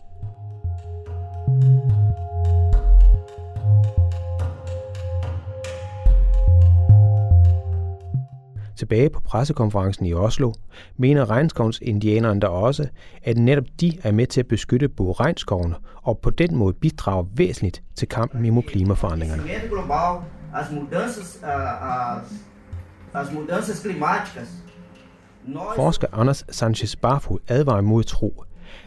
Tilbage 8.78 9.10
på 9.10 9.20
pressekonferencen 9.20 10.06
i 10.06 10.14
Oslo 10.14 10.52
mener 10.96 11.30
regnskovens 11.30 11.78
indianerne 11.82 12.40
der 12.40 12.48
også, 12.48 12.88
at 13.22 13.36
netop 13.36 13.64
de 13.80 13.98
er 14.02 14.12
med 14.12 14.26
til 14.26 14.40
at 14.40 14.46
beskytte 14.46 14.88
både 14.88 15.12
regnskovene 15.12 15.74
og 16.02 16.18
på 16.18 16.30
den 16.30 16.56
måde 16.56 16.74
bidrager 16.74 17.24
væsentligt 17.34 17.82
til 17.94 18.08
kampen 18.08 18.44
imod 18.44 18.62
klimaforandringerne. 18.62 19.42
climáticas. 23.84 24.48
Forsker 25.76 26.06
Anders 26.12 26.44
Sanchez 26.50 26.96
Barfod 26.96 27.38
advarer 27.48 27.80
mod 27.80 28.04
tro, 28.04 28.44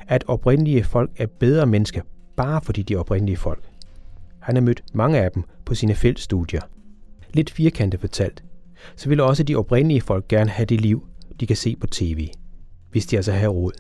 at 0.08 0.24
oprindelige 0.28 0.84
folk 0.84 1.12
er 1.18 1.28
bedre 1.40 1.66
mennesker, 1.66 2.02
bare 2.38 2.62
fordi 2.62 2.82
de 2.82 2.94
er 2.94 3.00
oprindelige 3.00 3.38
folk. 3.38 3.64
Han 4.40 4.56
har 4.56 4.62
mødt 4.62 4.84
mange 4.94 5.20
af 5.20 5.32
dem 5.32 5.44
på 5.66 5.76
sine 5.76 5.96
feltstudier. 5.96 6.62
Lidt 7.34 7.52
firkantet 7.52 8.00
fortalt, 8.00 8.44
så 8.96 9.10
vil 9.10 9.20
også 9.20 9.44
de 9.44 9.56
oprindelige 9.56 10.02
folk 10.02 10.28
gerne 10.28 10.50
have 10.50 10.66
det 10.66 10.82
liv, 10.82 11.08
de 11.40 11.48
kan 11.48 11.56
se 11.56 11.76
på 11.76 11.88
tv, 11.88 12.28
hvis 12.92 13.06
de 13.06 13.16
altså 13.16 13.32
har 13.32 13.48
råd. 13.48 13.72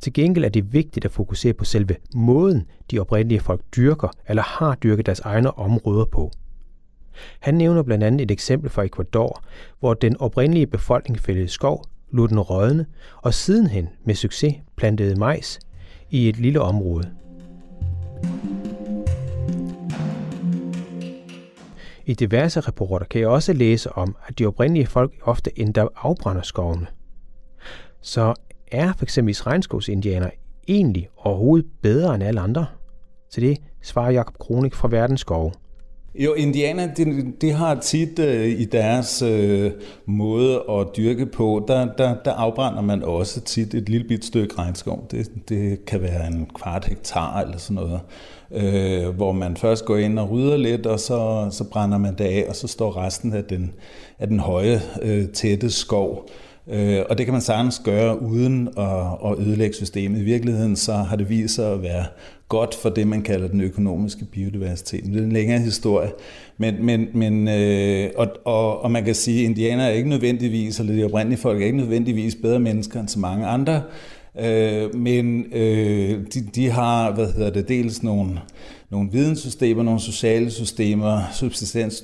Til 0.00 0.12
gengæld 0.12 0.44
er 0.44 0.48
det 0.48 0.72
vigtigt 0.72 1.04
at 1.04 1.10
fokusere 1.10 1.52
på 1.52 1.64
selve 1.64 1.96
måden, 2.14 2.66
de 2.90 2.98
oprindelige 2.98 3.40
folk 3.40 3.60
dyrker 3.76 4.08
eller 4.28 4.42
har 4.42 4.74
dyrket 4.74 5.06
deres 5.06 5.20
egne 5.20 5.58
områder 5.58 6.04
på– 6.04 6.30
han 7.40 7.54
nævner 7.54 7.82
blandt 7.82 8.04
andet 8.04 8.20
et 8.20 8.30
eksempel 8.30 8.70
fra 8.70 8.84
Ecuador, 8.84 9.42
hvor 9.80 9.94
den 9.94 10.16
oprindelige 10.20 10.66
befolkning 10.66 11.20
fældede 11.20 11.48
skov, 11.48 11.84
lod 12.10 12.28
den 12.28 12.40
rådne 12.40 12.86
og 13.16 13.34
sidenhen 13.34 13.88
med 14.04 14.14
succes 14.14 14.54
plantede 14.76 15.18
majs 15.18 15.60
i 16.10 16.28
et 16.28 16.36
lille 16.36 16.60
område. 16.60 17.10
I 22.06 22.14
diverse 22.14 22.60
rapporter 22.60 23.06
kan 23.06 23.20
jeg 23.20 23.28
også 23.28 23.52
læse 23.52 23.92
om, 23.92 24.16
at 24.26 24.38
de 24.38 24.46
oprindelige 24.46 24.86
folk 24.86 25.12
ofte 25.22 25.58
endda 25.58 25.86
afbrænder 25.96 26.42
skovene. 26.42 26.86
Så 28.00 28.34
er 28.72 28.92
f.eks. 28.92 29.18
regnskovsindianer 29.18 30.30
egentlig 30.68 31.08
overhovedet 31.16 31.70
bedre 31.82 32.14
end 32.14 32.22
alle 32.22 32.40
andre? 32.40 32.66
Til 33.30 33.42
det 33.42 33.58
svarer 33.82 34.10
Jakob 34.10 34.38
Kronik 34.38 34.74
fra 34.74 34.88
Verdensskove 34.88 35.52
jo, 36.14 36.34
indianer, 36.34 36.94
de, 36.94 37.32
de 37.40 37.50
har 37.52 37.74
tit 37.74 38.18
øh, 38.18 38.48
i 38.48 38.64
deres 38.64 39.22
øh, 39.22 39.70
måde 40.06 40.62
at 40.70 40.86
dyrke 40.96 41.26
på, 41.26 41.64
der, 41.68 41.94
der, 41.98 42.14
der 42.24 42.32
afbrænder 42.32 42.80
man 42.80 43.02
også 43.02 43.40
tit 43.40 43.74
et 43.74 43.88
lille 43.88 44.08
bit 44.08 44.24
stykke 44.24 44.58
regnskov. 44.58 45.06
Det, 45.10 45.30
det 45.48 45.84
kan 45.84 46.02
være 46.02 46.26
en 46.26 46.46
kvart 46.54 46.84
hektar 46.84 47.40
eller 47.40 47.58
sådan 47.58 47.74
noget, 47.74 48.00
øh, 48.50 49.08
hvor 49.08 49.32
man 49.32 49.56
først 49.56 49.84
går 49.84 49.96
ind 49.96 50.18
og 50.18 50.30
rydder 50.30 50.56
lidt, 50.56 50.86
og 50.86 51.00
så, 51.00 51.48
så 51.50 51.64
brænder 51.64 51.98
man 51.98 52.14
det 52.14 52.24
af, 52.24 52.44
og 52.48 52.56
så 52.56 52.68
står 52.68 52.96
resten 52.96 53.32
af 53.32 53.44
den, 53.44 53.72
af 54.18 54.28
den 54.28 54.40
høje, 54.40 54.80
øh, 55.02 55.28
tætte 55.28 55.70
skov. 55.70 56.28
Øh, 56.68 57.00
og 57.10 57.18
det 57.18 57.26
kan 57.26 57.32
man 57.32 57.42
sagtens 57.42 57.82
gøre 57.84 58.22
uden 58.22 58.68
at, 58.78 59.06
at 59.24 59.38
ødelægge 59.38 59.74
systemet. 59.74 60.20
I 60.20 60.24
virkeligheden 60.24 60.76
så 60.76 60.92
har 60.92 61.16
det 61.16 61.28
vist 61.28 61.54
sig 61.54 61.72
at 61.72 61.82
være 61.82 62.04
godt 62.48 62.74
for 62.74 62.88
det, 62.88 63.06
man 63.06 63.22
kalder 63.22 63.48
den 63.48 63.60
økonomiske 63.60 64.24
biodiversitet. 64.24 65.04
Det 65.04 65.16
er 65.16 65.22
en 65.22 65.32
længere 65.32 65.58
historie. 65.58 66.10
Men, 66.58 66.86
men, 66.86 67.08
men, 67.14 67.48
øh, 67.48 68.10
og, 68.16 68.26
og, 68.44 68.82
og 68.82 68.90
man 68.90 69.04
kan 69.04 69.14
sige, 69.14 69.40
at 69.40 69.44
indianere 69.44 69.86
er 69.86 69.92
ikke 69.92 70.08
nødvendigvis, 70.08 70.80
eller 70.80 70.94
de 70.94 71.04
oprindelige 71.04 71.40
folk 71.40 71.62
er 71.62 71.66
ikke 71.66 71.78
nødvendigvis 71.78 72.34
bedre 72.42 72.60
mennesker 72.60 73.00
end 73.00 73.08
så 73.08 73.18
mange 73.18 73.46
andre. 73.46 73.82
Øh, 74.40 74.94
men 74.94 75.44
øh, 75.52 76.20
de, 76.34 76.40
de 76.54 76.70
har, 76.70 77.12
hvad 77.12 77.32
hedder 77.32 77.50
det, 77.50 77.68
dels 77.68 78.02
nogle, 78.02 78.40
nogle 78.90 79.12
videnssystemer, 79.12 79.82
nogle 79.82 80.00
sociale 80.00 80.50
systemer, 80.50 81.22
subsistens, 81.32 82.02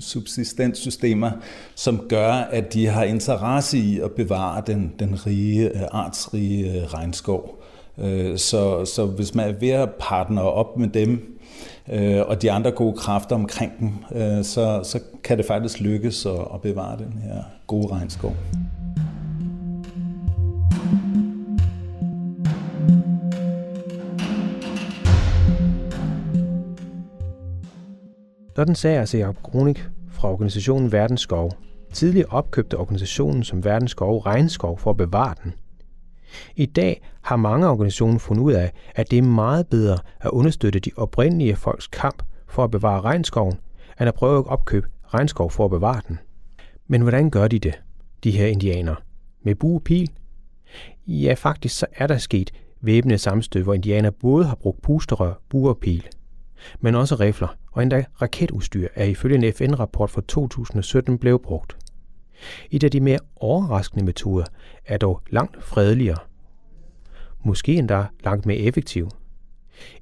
subsistenssystemer, 0.00 1.30
som 1.74 2.00
gør, 2.08 2.32
at 2.32 2.74
de 2.74 2.86
har 2.86 3.04
interesse 3.04 3.78
i 3.78 4.00
at 4.00 4.12
bevare 4.12 4.62
den, 4.66 4.92
den 4.98 5.26
rige, 5.26 5.68
øh, 5.68 5.82
artsrige 5.92 6.72
øh, 6.72 6.82
regnskov. 6.82 7.62
Øh, 7.98 8.38
så, 8.38 8.84
så 8.84 9.06
hvis 9.06 9.34
man 9.34 9.48
er 9.48 9.58
ved 9.60 9.70
at 9.70 9.88
partner 9.98 10.42
op 10.42 10.76
med 10.76 10.88
dem, 10.88 11.38
øh, 11.92 12.20
og 12.26 12.42
de 12.42 12.52
andre 12.52 12.70
gode 12.70 12.96
kræfter 12.96 13.36
omkring 13.36 13.72
dem, 13.80 13.92
øh, 14.14 14.44
så, 14.44 14.80
så 14.84 15.00
kan 15.24 15.38
det 15.38 15.46
faktisk 15.46 15.80
lykkes 15.80 16.26
at, 16.26 16.40
at 16.54 16.60
bevare 16.62 16.98
den 16.98 17.22
her 17.22 17.42
gode 17.66 17.86
regnskov. 17.86 18.36
Sådan 28.60 28.74
sagde 28.74 28.98
altså 28.98 29.18
Jacob 29.18 29.42
Kronik 29.42 29.88
fra 30.08 30.32
organisationen 30.32 30.92
Verdens 30.92 31.20
Skov. 31.20 31.52
Tidligere 31.92 32.28
opkøbte 32.28 32.76
organisationen 32.78 33.44
som 33.44 33.64
Verdens 33.64 33.90
Skov 33.90 34.18
regnskov 34.18 34.78
for 34.78 34.90
at 34.90 34.96
bevare 34.96 35.34
den– 35.44 35.54
i 36.56 36.66
dag 36.66 37.02
har 37.22 37.36
mange 37.36 37.68
organisationer 37.68 38.18
fundet 38.18 38.42
ud 38.42 38.52
af, 38.52 38.72
at 38.94 39.10
det 39.10 39.18
er 39.18 39.22
meget 39.22 39.66
bedre 39.66 39.98
at 40.20 40.30
understøtte 40.30 40.78
de 40.78 40.90
oprindelige 40.96 41.56
folks 41.56 41.86
kamp 41.86 42.22
for 42.48 42.64
at 42.64 42.70
bevare 42.70 43.00
regnskoven, 43.00 43.54
end 44.00 44.08
at 44.08 44.14
prøve 44.14 44.38
at 44.38 44.46
opkøbe 44.46 44.88
regnskov 45.06 45.50
for 45.50 45.64
at 45.64 45.70
bevare 45.70 46.00
den. 46.08 46.18
Men 46.86 47.02
hvordan 47.02 47.30
gør 47.30 47.48
de 47.48 47.58
det, 47.58 47.80
de 48.24 48.30
her 48.30 48.46
indianere? 48.46 48.96
Med 49.42 49.54
bu 49.54 49.74
og 49.74 49.82
pil? 49.82 50.10
Ja, 51.06 51.34
faktisk 51.34 51.78
så 51.78 51.86
er 51.92 52.06
der 52.06 52.18
sket 52.18 52.50
væbnede 52.80 53.18
sammenstød, 53.18 53.62
hvor 53.62 53.74
indianer 53.74 54.10
både 54.10 54.44
har 54.44 54.54
brugt 54.54 54.82
pusterør, 54.82 55.34
bu 55.48 55.68
og 55.68 55.78
pil, 55.78 56.06
men 56.80 56.94
også 56.94 57.14
rifler 57.14 57.56
og 57.70 57.82
endda 57.82 58.04
raketudstyr 58.22 58.88
er 58.94 59.04
ifølge 59.04 59.46
en 59.46 59.52
FN-rapport 59.52 60.10
fra 60.10 60.22
2017 60.28 61.18
blevet 61.18 61.42
brugt. 61.42 61.76
Et 62.70 62.84
af 62.84 62.90
de 62.90 63.00
mere 63.00 63.18
overraskende 63.36 64.04
metoder 64.04 64.44
er 64.86 64.98
dog 64.98 65.20
langt 65.30 65.64
fredeligere. 65.64 66.18
Måske 67.44 67.74
endda 67.74 68.06
langt 68.24 68.46
mere 68.46 68.58
effektiv. 68.58 69.08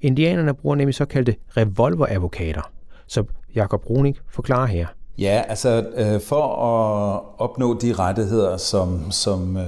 Indianerne 0.01 0.53
bruger 0.53 0.75
nemlig 0.75 0.95
såkaldte 0.95 1.35
revolveradvokater, 1.57 2.71
som 3.07 3.27
Jakob 3.55 3.81
Bruning 3.81 4.17
forklarer 4.27 4.67
her. 4.67 4.87
Ja, 5.19 5.43
altså 5.47 5.85
øh, 5.95 6.21
for 6.21 6.41
at 6.41 7.21
opnå 7.37 7.79
de 7.79 7.93
rettigheder, 7.93 8.57
som, 8.57 9.11
som 9.11 9.57
øh, 9.57 9.63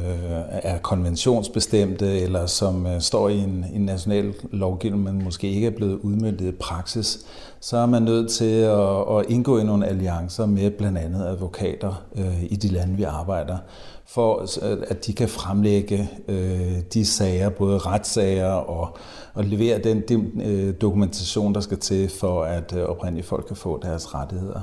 er 0.49 0.77
konventionsbestemte, 0.77 2.19
eller 2.19 2.45
som 2.45 2.87
øh, 2.87 3.01
står 3.01 3.29
i 3.29 3.37
en, 3.37 3.65
en 3.73 3.81
national 3.81 4.33
lovgivning, 4.51 5.03
men 5.03 5.23
måske 5.23 5.49
ikke 5.49 5.67
er 5.67 5.71
blevet 5.71 5.99
udmyndtet 5.99 6.45
i 6.45 6.51
praksis, 6.51 7.19
så 7.59 7.77
er 7.77 7.85
man 7.85 8.01
nødt 8.01 8.31
til 8.31 8.55
at, 8.61 9.17
at 9.17 9.25
indgå 9.29 9.57
i 9.59 9.63
nogle 9.63 9.87
alliancer 9.87 10.45
med 10.45 10.71
blandt 10.71 10.97
andet 10.97 11.25
advokater 11.25 12.03
øh, 12.15 12.43
i 12.43 12.55
de 12.55 12.67
lande, 12.67 12.95
vi 12.95 13.03
arbejder, 13.03 13.57
for 14.05 14.41
øh, 14.71 14.77
at 14.87 15.05
de 15.05 15.13
kan 15.13 15.29
fremlægge 15.29 16.09
øh, 16.27 16.79
de 16.93 17.05
sager, 17.05 17.49
både 17.49 17.77
retssager 17.77 18.51
og, 18.51 18.97
og 19.33 19.43
levere 19.43 19.79
den, 19.79 20.03
den 20.07 20.41
øh, 20.45 20.73
dokumentation, 20.81 21.53
der 21.55 21.61
skal 21.61 21.77
til 21.77 22.09
for, 22.09 22.43
at 22.43 22.73
øh, 22.77 22.83
oprindelige 22.83 23.25
folk 23.25 23.45
kan 23.47 23.55
få 23.55 23.79
deres 23.83 24.15
rettigheder. 24.15 24.61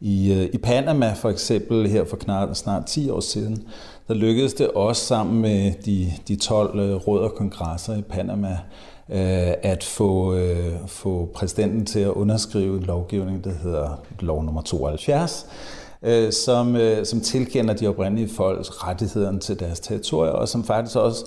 I, 0.00 0.32
øh, 0.32 0.50
I 0.52 0.58
Panama 0.58 1.12
for 1.12 1.30
eksempel 1.30 1.88
her 1.88 2.04
for 2.04 2.16
knap, 2.16 2.54
snart 2.54 2.86
10 2.86 3.10
år 3.10 3.20
siden, 3.20 3.68
der 4.08 4.14
lykkedes 4.14 4.54
det 4.54 4.68
også 4.68 5.04
sammen 5.04 5.42
med 5.42 5.72
de, 5.84 6.12
de 6.28 6.36
12 6.36 6.78
øh, 6.78 6.94
råd 6.94 7.20
og 7.20 7.34
kongresser 7.34 7.96
i 7.96 8.02
Panama 8.02 8.58
øh, 9.08 9.52
at 9.62 9.84
få, 9.84 10.38
få 10.86 11.28
præsidenten 11.34 11.86
til 11.86 12.00
at 12.00 12.10
underskrive 12.10 12.76
en 12.76 12.82
lovgivning, 12.82 13.44
der 13.44 13.52
hedder 13.62 14.02
lov 14.20 14.44
nummer 14.44 14.62
72, 14.62 15.46
øh, 16.02 16.32
som, 16.32 16.76
øh, 16.76 17.06
som 17.06 17.20
tilkender 17.20 17.74
de 17.74 17.86
oprindelige 17.86 18.28
folks 18.28 18.84
rettighederne 18.86 19.40
til 19.40 19.60
deres 19.60 19.80
territorier, 19.80 20.32
og 20.32 20.48
som 20.48 20.64
faktisk 20.64 20.96
også 20.96 21.24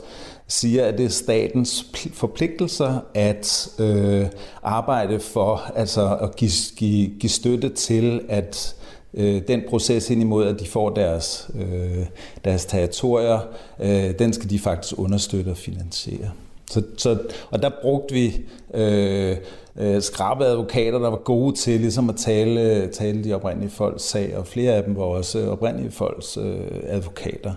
siger, 0.48 0.86
at 0.86 0.98
det 0.98 1.06
er 1.06 1.10
statens 1.10 1.86
forpligtelser 2.13 3.00
at 3.13 3.70
øh, 3.80 4.25
arbejde 4.63 5.20
for, 5.20 5.72
altså 5.75 6.18
at 6.22 6.36
give, 6.36 6.51
give, 6.78 7.10
give 7.20 7.30
støtte 7.30 7.70
til, 7.70 8.22
at 8.30 8.75
øh, 9.13 9.42
den 9.48 9.62
proces 9.70 10.10
ind 10.10 10.22
imod, 10.22 10.48
at 10.48 10.60
de 10.60 10.68
får 10.68 10.90
deres, 10.90 11.50
øh, 11.56 12.06
deres 12.46 12.66
territorier, 12.66 13.40
øh, 13.80 14.20
den 14.20 14.34
skal 14.34 14.50
de 14.50 14.60
faktisk 14.60 15.00
understøtte 15.00 15.50
og 15.50 15.58
finansiere. 15.58 16.32
Så, 16.72 16.84
så, 16.98 17.18
og 17.50 17.62
der 17.62 17.70
brugte 17.82 18.13
vi 18.13 18.42
øh, 18.74 19.38
øh, 19.78 20.01
skrabe 20.01 20.46
advokater, 20.46 21.00
der 21.00 21.10
var 21.10 21.18
gode 21.18 21.56
til 21.56 21.80
ligesom 21.80 22.10
at 22.10 22.16
tale, 22.16 22.88
tale 22.88 23.24
de 23.24 23.34
oprindelige 23.34 23.72
folks 23.72 24.04
sag, 24.04 24.38
og 24.38 24.48
flere 24.48 24.74
af 24.74 24.84
dem 24.84 24.96
var 24.96 25.04
også 25.04 25.50
oprindelige 25.50 25.92
folks 25.92 26.38
øh, 26.38 26.68
advokater. 26.84 27.54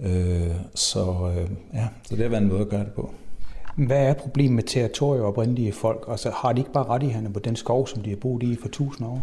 Øh, 0.00 0.50
så 0.74 1.00
øh, 1.36 1.50
ja, 1.74 1.86
så 2.08 2.16
det 2.16 2.22
har 2.22 2.28
været 2.28 2.42
en 2.42 2.48
måde 2.48 2.60
at 2.60 2.68
gøre 2.68 2.84
det 2.84 2.92
på. 2.92 3.10
Hvad 3.76 4.06
er 4.06 4.14
problemet 4.14 4.52
med 4.52 4.62
territorier 4.62 5.22
og 5.22 5.28
oprindelige 5.28 5.72
folk? 5.72 6.04
Altså, 6.08 6.30
har 6.34 6.52
de 6.52 6.60
ikke 6.60 6.72
bare 6.72 6.84
rettighederne 6.84 7.32
på 7.32 7.40
den 7.40 7.56
skov, 7.56 7.86
som 7.86 8.02
de 8.02 8.10
har 8.10 8.16
boet 8.16 8.42
i 8.42 8.56
for 8.62 8.68
tusind 8.68 9.06
år? 9.06 9.22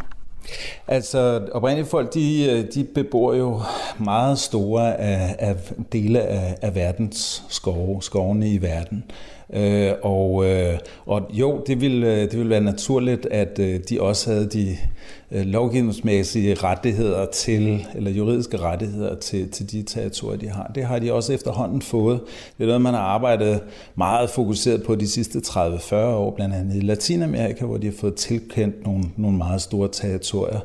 Altså, 0.87 1.47
oprindelige 1.51 1.89
folk, 1.89 2.13
de, 2.13 2.67
de 2.75 2.83
bebor 2.83 3.33
jo 3.33 3.61
meget 3.99 4.39
store 4.39 4.97
af, 4.97 5.35
af 5.39 5.55
dele 5.91 6.21
af, 6.21 6.57
af 6.61 6.75
verdens 6.75 7.43
skove, 7.49 8.03
skovene 8.03 8.49
i 8.49 8.61
verden. 8.61 9.03
Øh, 9.53 9.91
og, 10.01 10.45
øh, 10.45 10.77
og 11.05 11.21
jo, 11.29 11.63
det 11.67 11.81
ville, 11.81 12.07
øh, 12.07 12.21
det 12.21 12.37
ville 12.37 12.49
være 12.49 12.61
naturligt, 12.61 13.25
at 13.25 13.59
øh, 13.59 13.79
de 13.89 14.01
også 14.01 14.31
havde 14.31 14.45
de 14.45 14.77
øh, 15.31 15.45
lovgivningsmæssige 15.45 16.53
rettigheder 16.53 17.25
til, 17.25 17.87
eller 17.95 18.11
juridiske 18.11 18.57
rettigheder 18.57 19.15
til, 19.15 19.51
til 19.51 19.71
de 19.71 19.83
territorier, 19.83 20.37
de 20.37 20.49
har. 20.49 20.71
Det 20.75 20.83
har 20.83 20.99
de 20.99 21.13
også 21.13 21.33
efterhånden 21.33 21.81
fået. 21.81 22.19
Det 22.57 22.63
er 22.63 22.67
noget, 22.67 22.81
man 22.81 22.93
har 22.93 23.01
arbejdet 23.01 23.59
meget 23.95 24.29
fokuseret 24.29 24.83
på 24.83 24.95
de 24.95 25.07
sidste 25.07 25.39
30-40 25.39 25.95
år, 25.95 26.31
blandt 26.35 26.55
andet 26.55 26.75
i 26.75 26.79
Latinamerika, 26.79 27.65
hvor 27.65 27.77
de 27.77 27.87
har 27.87 27.95
fået 27.99 28.15
tilkendt 28.15 28.85
nogle, 28.85 29.03
nogle 29.17 29.37
meget 29.37 29.61
store 29.61 29.89
territorier. 29.91 30.59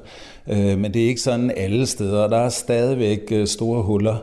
Øh, 0.48 0.78
men 0.78 0.94
det 0.94 1.04
er 1.04 1.08
ikke 1.08 1.20
sådan 1.20 1.52
alle 1.56 1.86
steder. 1.86 2.28
Der 2.28 2.38
er 2.38 2.48
stadigvæk 2.48 3.20
øh, 3.30 3.46
store 3.46 3.82
huller 3.82 4.16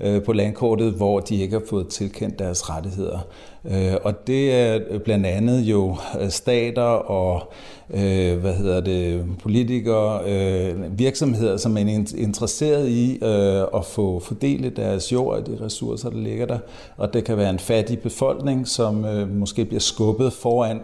øh, 0.00 0.22
på 0.22 0.32
landkortet, 0.32 0.92
hvor 0.92 1.20
de 1.20 1.36
ikke 1.42 1.54
har 1.54 1.62
fået 1.70 1.88
tilkendt 1.88 2.38
deres 2.38 2.70
rettigheder. 2.70 3.26
Øh, 3.70 3.94
og 4.02 4.26
det 4.26 4.54
er 4.54 4.98
blandt 4.98 5.26
andet 5.26 5.60
jo 5.60 5.96
øh, 6.20 6.30
stater 6.30 6.82
og 6.82 7.52
øh, 7.94 8.38
hvad 8.38 8.54
hedder 8.54 8.80
det, 8.80 9.24
politikere, 9.42 10.20
øh, 10.26 10.98
virksomheder, 10.98 11.56
som 11.56 11.76
er 11.76 11.80
interesseret 12.16 12.88
i 12.88 13.18
øh, 13.22 13.62
at 13.74 13.84
få 13.84 14.20
fordelt 14.20 14.76
deres 14.76 15.12
jord 15.12 15.36
og 15.36 15.46
de 15.46 15.58
ressourcer, 15.64 16.10
der 16.10 16.18
ligger 16.18 16.46
der. 16.46 16.58
Og 16.96 17.14
det 17.14 17.24
kan 17.24 17.36
være 17.36 17.50
en 17.50 17.58
fattig 17.58 17.98
befolkning, 17.98 18.68
som 18.68 19.06
måske 19.30 19.64
bliver 19.64 19.80
skubbet 19.80 20.32
foran 20.32 20.80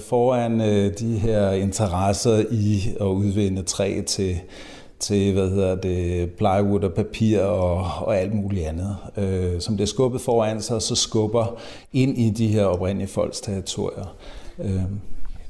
foran 0.00 0.60
de 0.90 1.18
her 1.18 1.50
interesser 1.50 2.44
i 2.50 2.80
at 3.00 3.04
udvinde 3.04 3.62
træ 3.62 4.00
til 4.06 4.40
til 5.00 5.32
hvad 5.32 5.48
hedder 5.48 5.74
det, 5.74 6.30
plywood 6.30 6.84
og 6.84 6.92
papir 6.92 7.40
og, 7.40 8.06
og 8.06 8.18
alt 8.18 8.34
muligt 8.34 8.66
andet, 8.66 8.96
øh, 9.16 9.60
som 9.60 9.76
det 9.76 9.82
er 9.82 9.88
skubbet 9.88 10.20
foran 10.20 10.62
sig, 10.62 10.82
så 10.82 10.94
skubber 10.94 11.60
ind 11.92 12.18
i 12.18 12.30
de 12.30 12.48
her 12.48 12.64
oprindelige 12.64 13.08
folks 13.08 13.40
territorier. 13.40 14.16
Øh. 14.58 14.82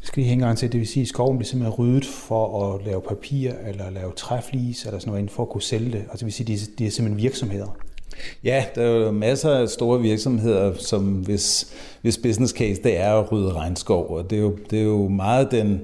Skal 0.02 0.22
I 0.24 0.26
hænge 0.26 0.54
til, 0.54 0.72
det 0.72 0.80
vil 0.80 0.88
sige, 0.88 1.02
at 1.02 1.08
skoven 1.08 1.38
bliver 1.38 1.48
simpelthen 1.48 1.74
ryddet 1.78 2.04
for 2.04 2.74
at 2.74 2.86
lave 2.86 3.00
papir 3.00 3.52
eller 3.68 3.90
lave 3.90 4.12
træflis 4.16 4.84
eller 4.84 4.98
sådan 4.98 5.12
noget, 5.12 5.30
for 5.30 5.42
at 5.42 5.48
kunne 5.48 5.62
sælge 5.62 5.92
det. 5.92 5.98
Altså 5.98 6.16
det 6.16 6.24
vil 6.24 6.32
sige, 6.32 6.52
at 6.52 6.78
de 6.78 6.86
er 6.86 6.90
simpelthen 6.90 7.22
virksomheder. 7.22 7.76
Ja, 8.44 8.64
der 8.74 8.82
er 8.82 8.90
jo 8.90 9.10
masser 9.10 9.50
af 9.50 9.68
store 9.68 10.00
virksomheder, 10.00 10.72
som 10.78 11.04
hvis, 11.04 11.72
hvis 12.02 12.18
business 12.18 12.52
case 12.52 12.82
det 12.82 12.98
er 12.98 13.12
at 13.14 13.32
rydde 13.32 13.52
regnskov, 13.52 14.10
og 14.10 14.30
det 14.30 14.38
er 14.38 14.42
jo, 14.42 14.56
det 14.70 14.78
er 14.78 14.84
jo 14.84 15.08
meget 15.08 15.50
den 15.50 15.80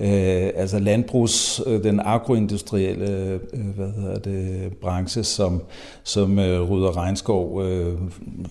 øh, 0.00 0.50
altså 0.56 0.78
landbrugs, 0.78 1.62
øh, 1.66 1.82
den 1.82 2.00
agroindustrielle 2.00 3.40
øh, 3.54 3.68
hvad 3.76 3.88
hedder 4.00 4.18
det, 4.18 4.72
branche, 4.80 5.24
som, 5.24 5.62
som 6.02 6.38
øh, 6.38 6.70
rydder 6.70 6.96
regnskov, 6.96 7.62
øh, 7.64 7.98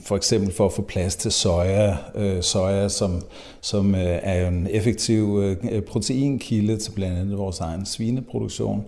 for 0.06 0.16
eksempel 0.16 0.54
for 0.54 0.66
at 0.66 0.74
få 0.74 0.82
plads 0.82 1.16
til 1.16 1.32
soja, 1.32 1.98
øh, 2.16 2.44
soja 2.44 2.90
som, 2.90 3.22
som 3.62 3.96
øh, 3.96 4.20
er 4.24 4.48
en 4.48 4.68
effektiv 4.72 5.42
øh, 5.44 5.82
proteinkilde 5.82 6.78
til 6.78 6.92
blandt 6.92 7.18
andet 7.18 7.38
vores 7.38 7.60
egen 7.60 7.86
svineproduktion. 7.86 8.86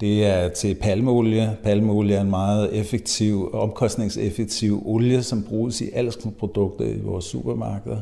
Det 0.00 0.26
er 0.26 0.48
til 0.48 0.74
palmeolie. 0.74 1.56
Palmeolie 1.62 2.16
er 2.16 2.20
en 2.20 2.30
meget 2.30 2.74
effektiv, 2.76 3.50
omkostningseffektiv 3.52 4.82
olie, 4.86 5.22
som 5.22 5.42
bruges 5.42 5.80
i 5.80 5.90
produkter 6.38 6.84
i 6.84 7.00
vores 7.04 7.24
supermarkeder. 7.24 8.00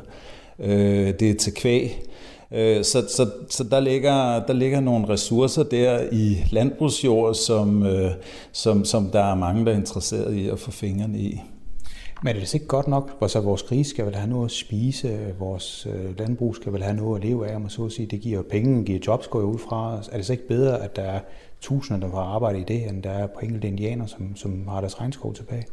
Øh, 0.59 1.14
det 1.20 1.31
er 1.31 1.35
til 1.35 1.55
kvæg. 1.55 2.03
Øh, 2.54 2.84
så, 2.84 3.04
så, 3.08 3.30
så 3.50 3.64
der, 3.64 3.80
ligger, 3.80 4.46
der 4.46 4.52
ligger 4.52 4.80
nogle 4.80 5.08
ressourcer 5.08 5.62
der 5.62 6.00
i 6.12 6.36
landbrugsjord, 6.50 7.34
som, 7.34 7.86
øh, 7.86 8.10
som, 8.52 8.84
som 8.84 9.10
der 9.10 9.24
er 9.24 9.34
mange, 9.34 9.66
der 9.66 9.72
er 9.72 9.76
interesseret 9.76 10.34
i 10.34 10.48
at 10.48 10.58
få 10.58 10.70
fingrene 10.70 11.18
i. 11.18 11.40
Men 12.24 12.36
er 12.36 12.40
det 12.40 12.54
ikke 12.54 12.66
godt 12.66 12.88
nok? 12.88 13.24
Så 13.28 13.40
vores 13.40 13.62
gris 13.62 13.86
skal 13.86 14.06
vel 14.06 14.14
have 14.14 14.30
noget 14.30 14.44
at 14.44 14.50
spise, 14.50 15.18
vores 15.38 15.86
øh, 15.86 16.18
landbrug 16.18 16.56
skal 16.56 16.72
vel 16.72 16.82
have 16.82 16.96
noget 16.96 17.20
at 17.20 17.24
leve 17.24 17.48
af, 17.48 17.56
om 17.56 17.68
så 17.68 17.84
at 17.84 17.92
sige. 17.92 18.06
Det 18.06 18.20
giver 18.20 18.42
penge, 18.42 18.84
giver 18.84 18.98
jobs, 19.06 19.26
går 19.26 19.40
ud 19.40 19.58
fra. 19.58 20.02
Er 20.12 20.16
det 20.16 20.26
så 20.26 20.32
ikke 20.32 20.48
bedre, 20.48 20.82
at 20.82 20.96
der 20.96 21.02
er 21.02 21.20
tusinder, 21.60 22.00
der 22.00 22.10
får 22.10 22.18
arbejde 22.18 22.60
i 22.60 22.64
det, 22.64 22.88
end 22.88 23.02
der 23.02 23.10
er 23.10 23.26
på 23.26 23.40
enkelte 23.42 23.68
indianer, 23.68 24.06
som, 24.06 24.36
som 24.36 24.68
har 24.68 24.80
deres 24.80 25.00
regnskov 25.00 25.34
tilbage? 25.34 25.64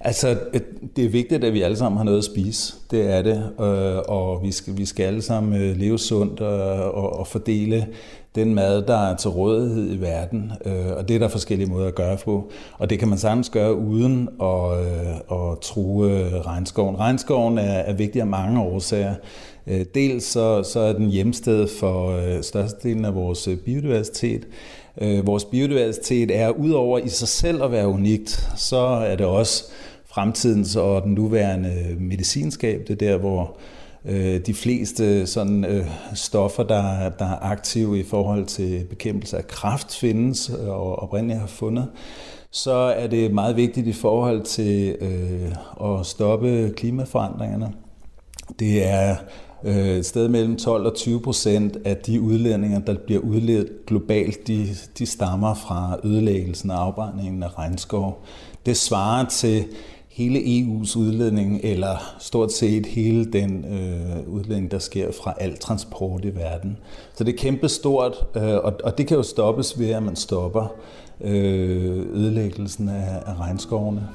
Altså, 0.00 0.38
øh, 0.52 0.60
det 0.96 1.04
er 1.04 1.08
vigtigt, 1.08 1.44
at 1.44 1.52
vi 1.52 1.62
alle 1.62 1.76
sammen 1.76 1.96
har 1.96 2.04
noget 2.04 2.18
at 2.18 2.24
spise. 2.24 2.74
Det 2.90 3.10
er 3.10 3.22
det. 3.22 3.50
Øh, 3.60 3.98
og 4.08 4.42
vi 4.42 4.52
skal, 4.52 4.76
vi 4.76 4.84
skal 4.86 5.04
alle 5.04 5.22
sammen 5.22 5.62
øh, 5.62 5.76
leve 5.76 5.98
sundt 5.98 6.40
og, 6.40 6.92
og, 6.92 7.18
og 7.18 7.26
fordele 7.26 7.86
den 8.34 8.54
mad, 8.54 8.82
der 8.82 8.96
er 8.96 9.16
til 9.16 9.30
rådighed 9.30 9.94
i 9.94 10.00
verden. 10.00 10.52
Øh, 10.64 10.96
og 10.96 11.08
det 11.08 11.14
er 11.14 11.18
der 11.18 11.28
forskellige 11.28 11.70
måder 11.70 11.86
at 11.86 11.94
gøre 11.94 12.16
på. 12.24 12.50
Og 12.78 12.90
det 12.90 12.98
kan 12.98 13.08
man 13.08 13.18
sagtens 13.18 13.50
gøre 13.50 13.74
uden 13.74 14.28
at, 14.42 14.78
at 15.30 15.58
true 15.62 16.40
regnskoven. 16.40 16.98
Regnskoven 16.98 17.58
er, 17.58 17.62
er 17.62 17.92
vigtig 17.92 18.20
af 18.20 18.26
mange 18.26 18.60
årsager. 18.60 19.14
Dels 19.94 20.24
så, 20.24 20.62
så 20.62 20.80
er 20.80 20.92
den 20.92 21.10
hjemsted 21.10 21.68
for 21.80 22.20
størstedelen 22.42 23.04
af 23.04 23.14
vores 23.14 23.48
biodiversitet. 23.64 24.46
Øh, 25.00 25.26
vores 25.26 25.44
biodiversitet 25.44 26.36
er 26.36 26.50
udover 26.50 26.98
i 26.98 27.08
sig 27.08 27.28
selv 27.28 27.62
at 27.62 27.72
være 27.72 27.88
unikt, 27.88 28.50
så 28.56 28.76
er 28.76 29.16
det 29.16 29.26
også 29.26 29.64
fremtidens 30.06 30.76
og 30.76 31.02
den 31.02 31.14
nuværende 31.14 31.96
medicinskab. 32.00 32.80
Det 32.88 33.02
er 33.02 33.08
der, 33.08 33.16
hvor 33.16 33.56
øh, 34.04 34.40
de 34.46 34.54
fleste 34.54 35.26
sådan, 35.26 35.64
øh, 35.64 35.86
stoffer, 36.14 36.62
der, 36.62 37.08
der 37.08 37.24
er 37.24 37.38
aktive 37.42 37.98
i 37.98 38.02
forhold 38.02 38.46
til 38.46 38.84
bekæmpelse 38.90 39.36
af 39.36 39.48
kræft, 39.48 39.94
findes 39.94 40.48
og 40.48 40.96
oprindeligt 41.02 41.40
har 41.40 41.46
fundet. 41.46 41.88
Så 42.50 42.72
er 42.72 43.06
det 43.06 43.34
meget 43.34 43.56
vigtigt 43.56 43.86
i 43.86 43.92
forhold 43.92 44.42
til 44.42 44.96
øh, 45.00 45.52
at 45.90 46.06
stoppe 46.06 46.72
klimaforandringerne. 46.76 47.72
Det 48.58 48.86
er 48.86 49.16
Øh, 49.64 49.88
et 49.88 50.06
sted 50.06 50.28
mellem 50.28 50.56
12 50.56 50.86
og 50.86 50.94
20 50.94 51.20
procent 51.20 51.76
af 51.84 51.96
de 51.96 52.20
udledninger, 52.20 52.80
der 52.80 52.94
bliver 53.06 53.20
udledt 53.20 53.86
globalt, 53.86 54.46
de, 54.46 54.66
de 54.98 55.06
stammer 55.06 55.54
fra 55.54 55.98
ødelæggelsen 56.04 56.70
og 56.70 56.82
afbrændingen 56.82 57.42
af 57.42 57.58
regnskov. 57.58 58.24
Det 58.66 58.76
svarer 58.76 59.28
til 59.28 59.64
hele 60.08 60.38
EU's 60.38 60.98
udledning, 60.98 61.60
eller 61.62 62.16
stort 62.18 62.52
set 62.52 62.86
hele 62.86 63.24
den 63.24 63.64
øh, 63.64 64.28
udledning, 64.28 64.70
der 64.70 64.78
sker 64.78 65.12
fra 65.12 65.34
al 65.38 65.58
transport 65.58 66.24
i 66.24 66.34
verden. 66.34 66.76
Så 67.14 67.24
det 67.24 67.32
er 67.32 67.38
kæmpestort, 67.38 68.26
øh, 68.36 68.54
og, 68.54 68.72
og 68.84 68.98
det 68.98 69.06
kan 69.06 69.16
jo 69.16 69.22
stoppes 69.22 69.78
ved, 69.78 69.90
at 69.90 70.02
man 70.02 70.16
stopper 70.16 70.74
øh, 71.20 72.06
ødelæggelsen 72.14 72.88
af, 72.88 73.22
af 73.26 73.40
regnskovene. 73.40 74.08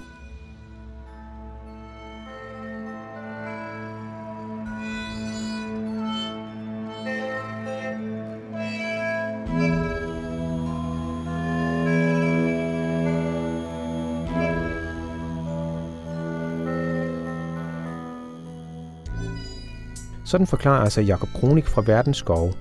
Sådan 20.31 20.47
forklarer 20.47 20.83
altså 20.83 21.01
Jakob 21.01 21.29
Kronik 21.33 21.65
fra 21.65 21.83
Verdens 21.85 22.17
Skove. 22.17 22.53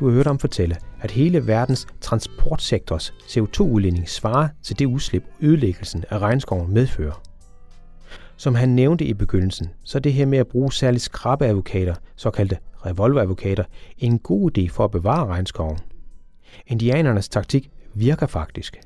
Du 0.00 0.06
har 0.06 0.14
hørt 0.14 0.26
ham 0.26 0.38
fortælle, 0.38 0.76
at 1.00 1.10
hele 1.10 1.46
verdens 1.46 1.86
transportsektors 2.00 3.14
CO2-udledning 3.20 4.08
svarer 4.08 4.48
til 4.62 4.78
det 4.78 4.86
udslip, 4.86 5.24
ødelæggelsen 5.40 6.04
af 6.10 6.18
regnskoven 6.18 6.74
medfører. 6.74 7.22
Som 8.36 8.54
han 8.54 8.68
nævnte 8.68 9.04
i 9.04 9.14
begyndelsen, 9.14 9.68
så 9.82 9.98
er 9.98 10.00
det 10.00 10.12
her 10.12 10.26
med 10.26 10.38
at 10.38 10.46
bruge 10.46 10.72
særligt 10.72 11.02
skrabbeadvokater, 11.02 11.94
såkaldte 12.16 12.58
revolveradvokater, 12.86 13.64
en 13.98 14.18
god 14.18 14.58
idé 14.58 14.68
for 14.68 14.84
at 14.84 14.90
bevare 14.90 15.26
regnskoven. 15.26 15.78
Indianernes 16.66 17.28
taktik 17.28 17.70
virker 17.94 18.26
faktisk. 18.26 18.80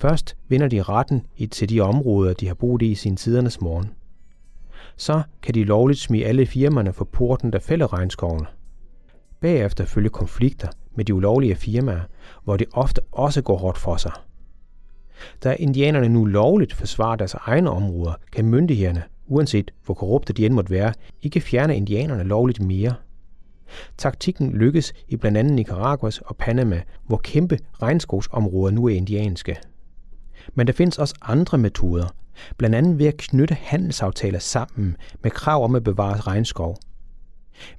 Først 0.00 0.36
vinder 0.48 0.68
de 0.68 0.82
retten 0.82 1.26
til 1.50 1.68
de 1.68 1.80
områder, 1.80 2.32
de 2.32 2.46
har 2.46 2.54
boet 2.54 2.82
i 2.82 2.94
sin 2.94 3.16
tidernes 3.16 3.60
morgen 3.60 3.90
så 5.00 5.22
kan 5.42 5.54
de 5.54 5.64
lovligt 5.64 6.00
smide 6.00 6.26
alle 6.26 6.46
firmaerne 6.46 6.92
for 6.92 7.04
porten, 7.04 7.52
der 7.52 7.58
fælder 7.58 7.92
regnskovene. 7.92 8.46
Bagefter 9.40 9.84
følger 9.84 10.10
konflikter 10.10 10.68
med 10.94 11.04
de 11.04 11.14
ulovlige 11.14 11.54
firmaer, 11.54 12.00
hvor 12.44 12.56
det 12.56 12.66
ofte 12.72 13.00
også 13.12 13.42
går 13.42 13.56
hårdt 13.56 13.78
for 13.78 13.96
sig. 13.96 14.12
Da 15.44 15.52
indianerne 15.52 16.08
nu 16.08 16.24
lovligt 16.24 16.74
forsvarer 16.74 17.16
deres 17.16 17.34
egne 17.34 17.70
områder, 17.70 18.12
kan 18.32 18.44
myndighederne, 18.44 19.02
uanset 19.26 19.70
hvor 19.84 19.94
korrupte 19.94 20.32
de 20.32 20.46
end 20.46 20.54
måtte 20.54 20.70
være, 20.70 20.92
ikke 21.22 21.40
fjerne 21.40 21.76
indianerne 21.76 22.22
lovligt 22.22 22.62
mere. 22.62 22.94
Taktikken 23.98 24.52
lykkes 24.52 24.92
i 25.08 25.16
blandt 25.16 25.38
andet 25.38 25.52
Nicaraguas 25.52 26.18
og 26.18 26.36
Panama, 26.36 26.82
hvor 27.06 27.16
kæmpe 27.16 27.58
regnskovsområder 27.82 28.74
nu 28.74 28.84
er 28.84 28.96
indianske. 28.96 29.56
Men 30.54 30.66
der 30.66 30.72
findes 30.72 30.98
også 30.98 31.14
andre 31.22 31.58
metoder, 31.58 32.06
blandt 32.58 32.76
andet 32.76 32.98
ved 32.98 33.06
at 33.06 33.16
knytte 33.16 33.54
handelsaftaler 33.54 34.38
sammen 34.38 34.96
med 35.22 35.30
krav 35.30 35.64
om 35.64 35.74
at 35.74 35.84
bevare 35.84 36.20
regnskov. 36.20 36.76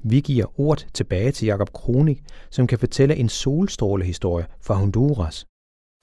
Vi 0.03 0.19
giver 0.19 0.59
ordet 0.59 0.87
tilbage 0.93 1.31
til 1.31 1.45
Jakob 1.45 1.73
Kronik, 1.73 2.23
som 2.49 2.67
kan 2.67 2.79
fortælle 2.79 3.15
en 3.15 3.29
solstrålehistorie 3.29 4.45
fra 4.61 4.73
Honduras. 4.73 5.45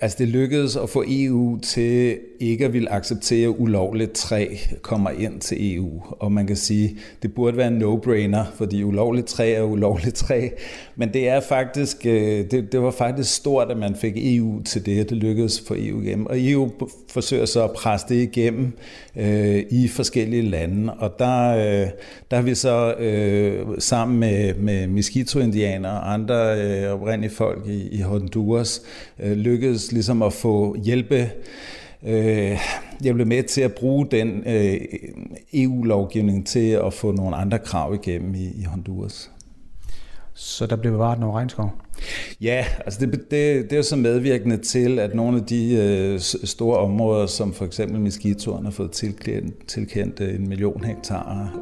Altså 0.01 0.17
det 0.19 0.29
lykkedes 0.29 0.77
at 0.77 0.91
få 0.91 1.05
EU 1.09 1.59
til 1.61 2.19
ikke 2.41 2.65
at 2.65 2.73
ville 2.73 2.93
acceptere 2.93 3.61
ulovligt 3.61 4.13
træ 4.13 4.57
kommer 4.83 5.11
ind 5.11 5.41
til 5.41 5.75
EU. 5.75 6.03
Og 6.11 6.33
man 6.33 6.47
kan 6.47 6.57
sige, 6.57 6.97
det 7.23 7.35
burde 7.35 7.57
være 7.57 7.69
en 7.69 7.83
no-brainer, 7.83 8.45
fordi 8.55 8.83
ulovligt 8.83 9.27
træ 9.27 9.53
er 9.53 9.63
ulovligt 9.63 10.15
træ. 10.15 10.49
Men 10.97 11.13
det 11.13 11.29
er 11.29 11.41
faktisk, 11.41 12.07
øh, 12.07 12.51
det, 12.51 12.73
det 12.73 12.83
var 12.83 12.91
faktisk 12.91 13.35
stort, 13.35 13.71
at 13.71 13.77
man 13.77 13.97
fik 13.97 14.13
EU 14.17 14.63
til 14.63 14.87
det. 14.87 15.11
Det 15.11 15.17
lykkedes 15.17 15.63
for 15.67 15.75
EU 15.79 16.03
igennem. 16.03 16.27
Og 16.27 16.37
EU 16.39 16.71
forsøger 17.11 17.47
så 17.47 17.65
at 17.65 17.73
presse 17.73 18.07
det 18.09 18.15
igennem 18.15 18.73
øh, 19.17 19.65
i 19.71 19.89
forskellige 19.89 20.43
lande. 20.43 20.93
Og 20.95 21.15
der, 21.19 21.49
øh, 21.57 21.89
der 22.31 22.37
har 22.37 22.43
vi 22.43 22.55
så 22.55 22.95
øh, 22.95 23.67
sammen 23.79 24.21
med, 24.21 24.55
med 24.55 24.87
Miskito-indianer 24.87 25.91
og 25.91 26.13
andre 26.13 26.61
øh, 26.61 26.93
oprindelige 26.93 27.35
folk 27.35 27.67
i, 27.67 27.89
i 27.89 28.01
Honduras 28.01 28.83
øh, 29.21 29.33
lykkedes 29.33 29.88
ligesom 29.93 30.23
at 30.23 30.33
få 30.33 30.77
hjælpe 30.85 31.31
øh, 32.07 32.59
jeg 33.05 33.15
blev 33.15 33.27
med 33.27 33.43
til 33.43 33.61
at 33.61 33.73
bruge 33.73 34.07
den 34.11 34.43
øh, 34.47 34.81
EU-lovgivning 35.53 36.47
til 36.47 36.71
at 36.71 36.95
få 36.95 37.13
nogle 37.13 37.37
andre 37.37 37.59
krav 37.59 37.95
igennem 37.95 38.35
i, 38.35 38.47
i 38.61 38.65
Honduras. 38.65 39.31
Så 40.35 40.67
der 40.67 40.77
blev 40.77 40.93
bevaret 40.93 41.21
nogle 41.21 41.35
regnskov? 41.35 41.73
Ja, 42.41 42.65
altså 42.85 43.01
det, 43.01 43.13
det, 43.13 43.31
det 43.31 43.73
er 43.73 43.77
jo 43.77 43.83
så 43.83 43.97
medvirkende 43.97 44.57
til, 44.57 44.99
at 44.99 45.15
nogle 45.15 45.39
af 45.39 45.45
de 45.45 45.75
øh, 45.75 46.21
store 46.45 46.79
områder, 46.79 47.27
som 47.27 47.53
for 47.53 47.65
eksempel 47.65 48.01
Miskitoren 48.01 48.65
har 48.65 48.73
fået 48.73 48.91
tilkendt, 48.91 49.67
tilkendt 49.67 50.21
en 50.21 50.49
million 50.49 50.85
hektar, 50.85 51.53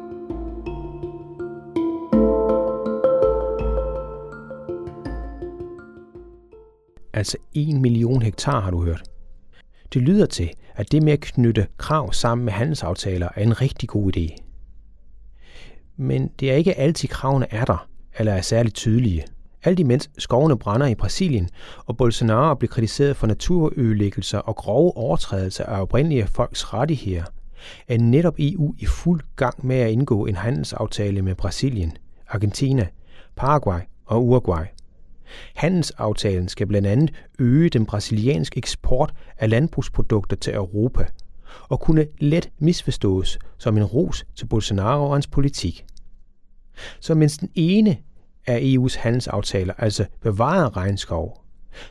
altså 7.17 7.37
1 7.53 7.81
million 7.81 8.21
hektar 8.21 8.59
har 8.59 8.71
du 8.71 8.83
hørt. 8.83 9.03
Det 9.93 10.01
lyder 10.01 10.25
til, 10.25 10.49
at 10.75 10.91
det 10.91 11.03
med 11.03 11.13
at 11.13 11.19
knytte 11.19 11.67
krav 11.77 12.13
sammen 12.13 12.45
med 12.45 12.53
handelsaftaler 12.53 13.29
er 13.35 13.43
en 13.43 13.61
rigtig 13.61 13.89
god 13.89 14.17
idé. 14.17 14.35
Men 15.97 16.31
det 16.39 16.51
er 16.51 16.55
ikke 16.55 16.77
altid 16.77 17.09
kravene 17.09 17.53
er 17.53 17.65
der, 17.65 17.87
eller 18.17 18.33
er 18.33 18.41
særligt 18.41 18.75
tydelige. 18.75 19.25
Alt 19.63 19.79
imens 19.79 20.09
skovene 20.17 20.57
brænder 20.57 20.87
i 20.87 20.95
Brasilien, 20.95 21.49
og 21.85 21.97
Bolsonaro 21.97 22.55
bliver 22.55 22.71
kritiseret 22.71 23.15
for 23.15 23.27
naturødelæggelser 23.27 24.39
og 24.39 24.55
grove 24.55 24.97
overtrædelser 24.97 25.65
af 25.65 25.81
oprindelige 25.81 26.27
folks 26.27 26.73
rettigheder, 26.73 27.23
er 27.87 27.97
netop 27.97 28.35
EU 28.39 28.75
i 28.79 28.85
fuld 28.85 29.21
gang 29.35 29.65
med 29.65 29.75
at 29.75 29.91
indgå 29.91 30.25
en 30.25 30.35
handelsaftale 30.35 31.21
med 31.21 31.35
Brasilien, 31.35 31.97
Argentina, 32.27 32.87
Paraguay 33.35 33.79
og 34.05 34.25
Uruguay. 34.25 34.65
Handelsaftalen 35.55 36.47
skal 36.47 36.67
blandt 36.67 36.87
andet 36.87 37.11
øge 37.39 37.69
den 37.69 37.85
brasilianske 37.85 38.57
eksport 38.57 39.13
af 39.37 39.49
landbrugsprodukter 39.49 40.35
til 40.35 40.53
Europa 40.53 41.05
og 41.69 41.79
kunne 41.79 42.07
let 42.19 42.49
misforstås 42.59 43.39
som 43.57 43.77
en 43.77 43.83
ros 43.83 44.25
til 44.35 44.45
Bolsonaro 44.45 45.05
og 45.05 45.15
hans 45.15 45.27
politik. 45.27 45.85
Så 46.99 47.15
mens 47.15 47.37
den 47.37 47.49
ene 47.55 47.97
af 48.47 48.75
EU's 48.75 48.99
handelsaftaler 48.99 49.73
altså 49.77 50.05
bevarer 50.21 50.77
regnskov, 50.77 51.43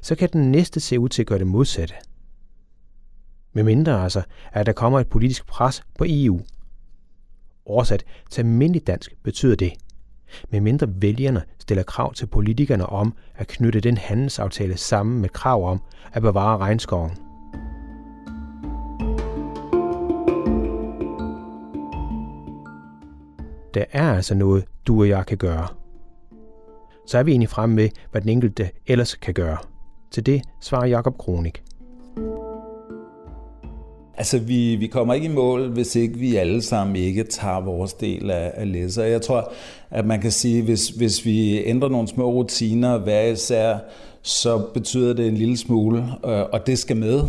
så 0.02 0.14
kan 0.14 0.28
den 0.32 0.50
næste 0.52 0.80
se 0.80 0.98
ud 1.00 1.08
til 1.08 1.22
at 1.22 1.26
gøre 1.26 1.38
det 1.38 1.46
modsatte. 1.46 1.94
Med 3.52 3.62
mindre 3.62 4.02
altså, 4.02 4.22
at 4.52 4.66
der 4.66 4.72
kommer 4.72 5.00
et 5.00 5.08
politisk 5.08 5.46
pres 5.46 5.82
på 5.98 6.04
EU. 6.08 6.40
Oversat 7.66 8.04
til 8.30 8.40
almindeligt 8.40 8.86
dansk 8.86 9.14
betyder 9.22 9.56
det– 9.56 9.72
medmindre 10.50 10.86
vælgerne 10.88 11.42
stiller 11.58 11.82
krav 11.82 12.14
til 12.14 12.26
politikerne 12.26 12.86
om 12.86 13.14
at 13.34 13.46
knytte 13.46 13.80
den 13.80 13.96
handelsaftale 13.96 14.76
sammen 14.76 15.20
med 15.20 15.28
krav 15.28 15.70
om 15.70 15.80
at 16.12 16.22
bevare 16.22 16.58
regnskoven. 16.58 17.10
Der 23.74 23.84
er 23.92 24.12
altså 24.12 24.34
noget, 24.34 24.64
du 24.86 25.00
og 25.00 25.08
jeg 25.08 25.26
kan 25.26 25.38
gøre. 25.38 25.68
Så 27.06 27.18
er 27.18 27.22
vi 27.22 27.30
egentlig 27.30 27.48
fremme 27.48 27.76
med, 27.76 27.88
hvad 28.10 28.20
den 28.20 28.28
enkelte 28.28 28.70
ellers 28.86 29.14
kan 29.14 29.34
gøre. 29.34 29.56
Til 30.10 30.26
det 30.26 30.42
svarer 30.60 30.86
Jakob 30.86 31.18
Kronik. 31.18 31.65
Altså, 34.18 34.38
vi, 34.38 34.76
vi 34.76 34.86
kommer 34.86 35.14
ikke 35.14 35.26
i 35.26 35.34
mål, 35.34 35.68
hvis 35.68 35.96
ikke 35.96 36.18
vi 36.18 36.36
alle 36.36 36.62
sammen 36.62 36.96
ikke 36.96 37.24
tager 37.24 37.60
vores 37.60 37.92
del 37.92 38.30
af, 38.30 38.52
af 38.54 38.72
læser. 38.72 39.04
Jeg 39.04 39.22
tror, 39.22 39.52
at 39.90 40.06
man 40.06 40.20
kan 40.20 40.30
sige, 40.30 40.62
hvis, 40.62 40.88
hvis 40.88 41.24
vi 41.24 41.64
ændrer 41.64 41.88
nogle 41.88 42.08
små 42.08 42.30
rutiner 42.30 42.98
hver 42.98 43.22
især, 43.22 43.76
så 44.22 44.58
betyder 44.74 45.12
det 45.12 45.26
en 45.26 45.34
lille 45.34 45.56
smule, 45.56 45.98
øh, 46.26 46.42
og 46.52 46.66
det 46.66 46.78
skal 46.78 46.96
med 46.96 47.22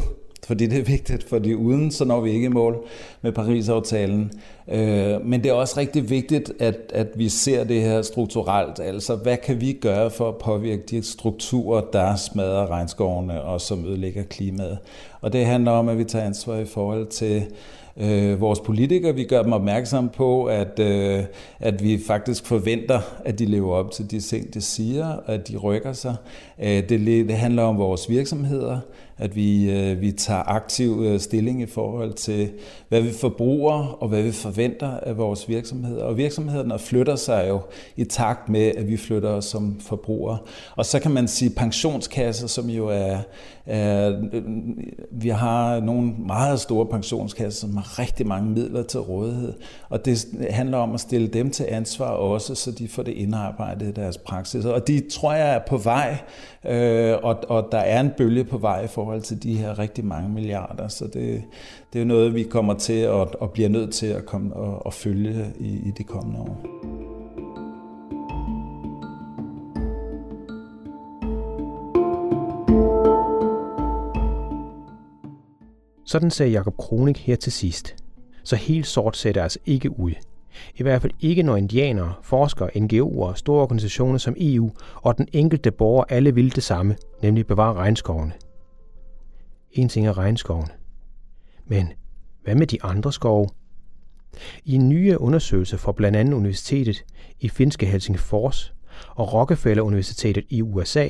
fordi 0.45 0.65
det 0.65 0.79
er 0.79 0.83
vigtigt, 0.83 1.23
fordi 1.29 1.53
uden 1.53 1.91
så 1.91 2.05
når 2.05 2.21
vi 2.21 2.31
ikke 2.31 2.45
i 2.45 2.49
mål 2.49 2.77
med 3.21 3.31
Paris-aftalen. 3.31 4.31
Øh, 4.67 5.25
men 5.25 5.43
det 5.43 5.49
er 5.49 5.53
også 5.53 5.79
rigtig 5.79 6.09
vigtigt, 6.09 6.51
at, 6.59 6.77
at 6.93 7.07
vi 7.15 7.29
ser 7.29 7.63
det 7.63 7.81
her 7.81 8.01
strukturelt. 8.01 8.79
Altså, 8.79 9.15
hvad 9.15 9.37
kan 9.37 9.61
vi 9.61 9.73
gøre 9.73 10.09
for 10.09 10.29
at 10.29 10.35
påvirke 10.35 10.83
de 10.89 11.03
strukturer, 11.03 11.81
der 11.93 12.15
smadrer 12.15 12.71
regnskovene 12.71 13.41
og 13.41 13.61
som 13.61 13.85
ødelægger 13.85 14.23
klimaet? 14.23 14.77
Og 15.21 15.33
det 15.33 15.45
handler 15.45 15.71
om, 15.71 15.89
at 15.89 15.97
vi 15.97 16.03
tager 16.03 16.25
ansvar 16.25 16.57
i 16.57 16.65
forhold 16.65 17.07
til 17.07 17.43
øh, 17.97 18.41
vores 18.41 18.59
politikere. 18.59 19.15
Vi 19.15 19.23
gør 19.23 19.43
dem 19.43 19.53
opmærksom 19.53 20.09
på, 20.09 20.45
at, 20.45 20.79
øh, 20.79 21.23
at 21.59 21.83
vi 21.83 21.99
faktisk 22.07 22.45
forventer, 22.45 22.99
at 23.25 23.39
de 23.39 23.45
lever 23.45 23.75
op 23.75 23.91
til 23.91 24.11
de 24.11 24.19
ting, 24.19 24.53
de 24.53 24.61
siger, 24.61 25.15
at 25.25 25.47
de 25.47 25.57
rykker 25.57 25.93
sig. 25.93 26.15
Øh, 26.59 26.89
det, 26.89 27.07
det 27.07 27.37
handler 27.37 27.63
om 27.63 27.77
vores 27.77 28.09
virksomheder, 28.09 28.79
at 29.17 29.35
vi, 29.35 29.71
øh, 29.71 30.01
vi 30.01 30.11
tager 30.11 30.43
aktiv 30.43 31.03
øh, 31.05 31.19
stilling 31.19 31.61
i 31.61 31.65
forhold 31.65 32.13
til, 32.13 32.49
hvad 32.89 33.01
vi 33.01 33.11
forbruger 33.11 33.97
og 34.01 34.07
hvad 34.07 34.21
vi 34.21 34.31
forventer 34.31 34.89
af 34.89 35.17
vores 35.17 35.49
virksomheder. 35.49 36.03
Og 36.03 36.17
virksomhederne 36.17 36.79
flytter 36.79 37.15
sig 37.15 37.45
jo 37.49 37.61
i 37.95 38.03
takt 38.03 38.49
med, 38.49 38.71
at 38.77 38.87
vi 38.87 38.97
flytter 38.97 39.29
os 39.29 39.45
som 39.45 39.79
forbrugere. 39.79 40.37
Og 40.75 40.85
så 40.85 40.99
kan 40.99 41.11
man 41.11 41.27
sige 41.27 41.49
pensionskasser, 41.49 42.47
som 42.47 42.69
jo 42.69 42.87
er, 42.87 43.17
er 43.65 44.09
øh, 44.33 44.43
vi 45.11 45.29
har 45.29 45.79
nogle 45.79 46.13
meget 46.27 46.59
store 46.59 46.85
pensionskasser, 46.85 47.59
som 47.59 47.77
har 47.77 47.99
rigtig 47.99 48.27
mange 48.27 48.49
midler 48.49 48.83
til 48.83 48.99
rådighed. 48.99 49.53
Og 49.89 50.05
det 50.05 50.27
handler 50.49 50.77
om 50.77 50.93
at 50.93 50.99
stille 50.99 51.27
dem 51.27 51.51
til 51.51 51.65
ansvar 51.69 52.09
også, 52.09 52.55
så 52.55 52.71
de 52.71 52.87
får 52.87 53.03
det 53.03 53.11
indarbejdet 53.11 53.87
i 53.87 53.91
deres 53.91 54.17
praksis. 54.17 54.65
Og 54.65 54.87
de 54.87 55.01
tror 55.11 55.33
jeg 55.33 55.55
er 55.55 55.59
på 55.67 55.77
vej, 55.77 56.17
øh, 56.65 57.15
og, 57.23 57.37
og 57.49 57.67
der 57.71 57.77
er 57.77 57.99
en 57.99 58.11
bølge 58.17 58.43
på 58.43 58.57
vej 58.57 58.87
for 58.87 59.06
forhold 59.07 59.21
til 59.21 59.43
de 59.43 59.57
her 59.57 59.79
rigtig 59.79 60.05
mange 60.05 60.29
milliarder. 60.29 60.87
Så 60.87 61.07
det, 61.13 61.43
det 61.93 62.01
er 62.01 62.05
noget, 62.05 62.33
vi 62.35 62.43
kommer 62.43 62.73
til 62.73 62.99
at, 62.99 63.35
og 63.35 63.51
bliver 63.51 63.69
nødt 63.69 63.93
til 63.93 64.07
at 64.07 64.25
komme 64.25 64.55
og, 64.55 64.85
og 64.85 64.93
følge 64.93 65.45
i, 65.59 65.67
i 65.67 65.91
de 65.97 66.03
kommende 66.03 66.39
år. 66.39 66.57
Sådan 76.05 76.31
sagde 76.31 76.51
Jakob 76.51 76.77
Kronik 76.77 77.17
her 77.17 77.35
til 77.35 77.51
sidst. 77.51 77.95
Så 78.43 78.55
helt 78.55 78.87
sort 78.87 79.17
ser 79.17 79.31
det 79.31 79.41
altså 79.41 79.59
ikke 79.65 79.99
ud. 79.99 80.11
I 80.75 80.83
hvert 80.83 81.01
fald 81.01 81.13
ikke 81.19 81.43
når 81.43 81.55
indianere, 81.55 82.13
forskere, 82.21 82.69
NGO'er, 82.75 83.35
store 83.35 83.61
organisationer 83.61 84.17
som 84.17 84.35
EU 84.39 84.69
og 84.95 85.17
den 85.17 85.27
enkelte 85.33 85.71
borger 85.71 86.03
alle 86.09 86.35
vil 86.35 86.55
det 86.55 86.63
samme, 86.63 86.95
nemlig 87.21 87.47
bevare 87.47 87.73
regnskovene. 87.73 88.33
En 89.77 89.89
ting 89.89 90.07
er 90.07 90.17
regnskoven. 90.17 90.67
Men 91.65 91.93
hvad 92.43 92.55
med 92.55 92.67
de 92.67 92.83
andre 92.83 93.13
skove? 93.13 93.49
I 94.65 94.75
en 94.75 94.89
nye 94.89 95.19
undersøgelse 95.19 95.77
fra 95.77 95.91
blandt 95.91 96.17
andet 96.17 96.33
Universitetet 96.33 97.05
i 97.39 97.49
finske 97.49 97.85
Helsingfors 97.85 98.73
og 99.09 99.33
Rockefeller 99.33 99.83
Universitetet 99.83 100.45
i 100.49 100.61
USA 100.61 101.09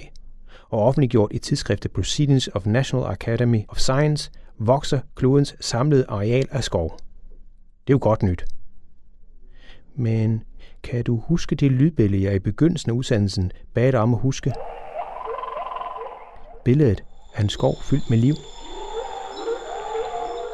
og 0.70 0.84
offentliggjort 0.84 1.32
i 1.34 1.38
tidsskriftet 1.38 1.92
Proceedings 1.92 2.50
of 2.54 2.66
National 2.66 3.06
Academy 3.06 3.62
of 3.68 3.78
Science, 3.78 4.32
vokser 4.60 5.00
klodens 5.16 5.56
samlede 5.60 6.06
areal 6.08 6.48
af 6.52 6.64
skov. 6.64 7.00
Det 7.88 7.94
er 7.94 7.96
jo 7.96 8.00
godt 8.02 8.24
nyt. 8.24 8.46
Men 9.96 10.44
kan 10.84 11.04
du 11.04 11.20
huske 11.20 11.56
det 11.56 11.72
lydbillede, 11.72 12.24
jeg 12.24 12.36
i 12.36 12.40
begyndelsen 12.40 12.92
af 12.92 12.96
udsendelsen 12.96 13.52
bad 13.74 13.92
dig 13.92 14.00
om 14.00 14.14
at 14.14 14.20
huske? 14.20 14.54
Billedet 16.66 17.04
af 17.36 17.42
en 17.42 17.50
skov 17.50 17.76
fyldt 17.82 18.10
med 18.10 18.18
liv. 18.18 18.36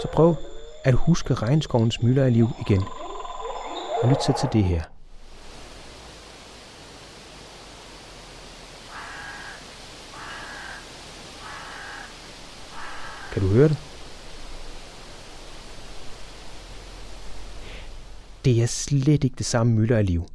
Så 0.04 0.10
prøv 0.14 0.36
at 0.84 0.94
huske 0.94 1.34
regnskovens 1.34 2.02
mylder 2.02 2.24
af 2.24 2.34
liv 2.34 2.48
igen. 2.68 2.84
Og 4.02 4.10
lyt 4.10 4.24
så 4.24 4.34
til 4.40 4.50
det 4.54 4.64
her. 4.64 4.82
Kan 13.34 13.42
du 13.42 13.48
høre 13.48 13.70
det? 13.70 13.78
Det 18.46 18.62
er 18.62 18.68
slet 18.68 19.24
ikke 19.24 19.36
det 19.38 19.46
samme 19.46 19.74
mylder 19.74 19.98
af 19.98 20.06
liv. 20.06 20.26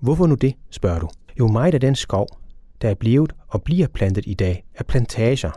Hvorfor 0.00 0.26
nu 0.26 0.34
det, 0.34 0.54
spørger 0.70 0.98
du? 0.98 1.08
Jo, 1.38 1.48
meget 1.48 1.74
af 1.74 1.80
den 1.80 1.94
skov, 1.94 2.26
der 2.82 2.90
er 2.90 2.94
blevet 2.94 3.32
og 3.48 3.62
bliver 3.62 3.86
plantet 3.86 4.24
i 4.26 4.34
dag, 4.34 4.64
er 4.74 4.84
plantager. 4.84 5.50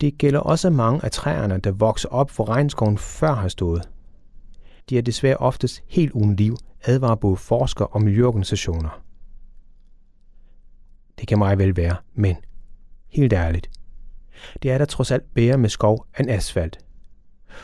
Det 0.00 0.18
gælder 0.18 0.40
også 0.40 0.70
mange 0.70 1.04
af 1.04 1.10
træerne, 1.10 1.58
der 1.58 1.70
vokser 1.70 2.08
op, 2.08 2.30
hvor 2.30 2.48
regnskoven 2.48 2.98
før 2.98 3.34
har 3.34 3.48
stået. 3.48 3.88
De 4.90 4.98
er 4.98 5.02
desværre 5.02 5.36
oftest 5.36 5.82
helt 5.86 6.12
uden 6.12 6.36
liv, 6.36 6.56
advarer 6.84 7.14
både 7.14 7.36
forskere 7.36 7.88
og 7.88 8.02
miljøorganisationer. 8.02 9.00
Det 11.20 11.28
kan 11.28 11.38
meget 11.38 11.58
vel 11.58 11.76
være, 11.76 11.96
men 12.14 12.36
helt 13.08 13.32
ærligt, 13.32 13.70
det 14.62 14.70
er 14.70 14.78
der 14.78 14.84
trods 14.84 15.10
alt 15.10 15.34
bedre 15.34 15.58
med 15.58 15.68
skov 15.68 16.06
end 16.20 16.30
asfalt. 16.30 16.78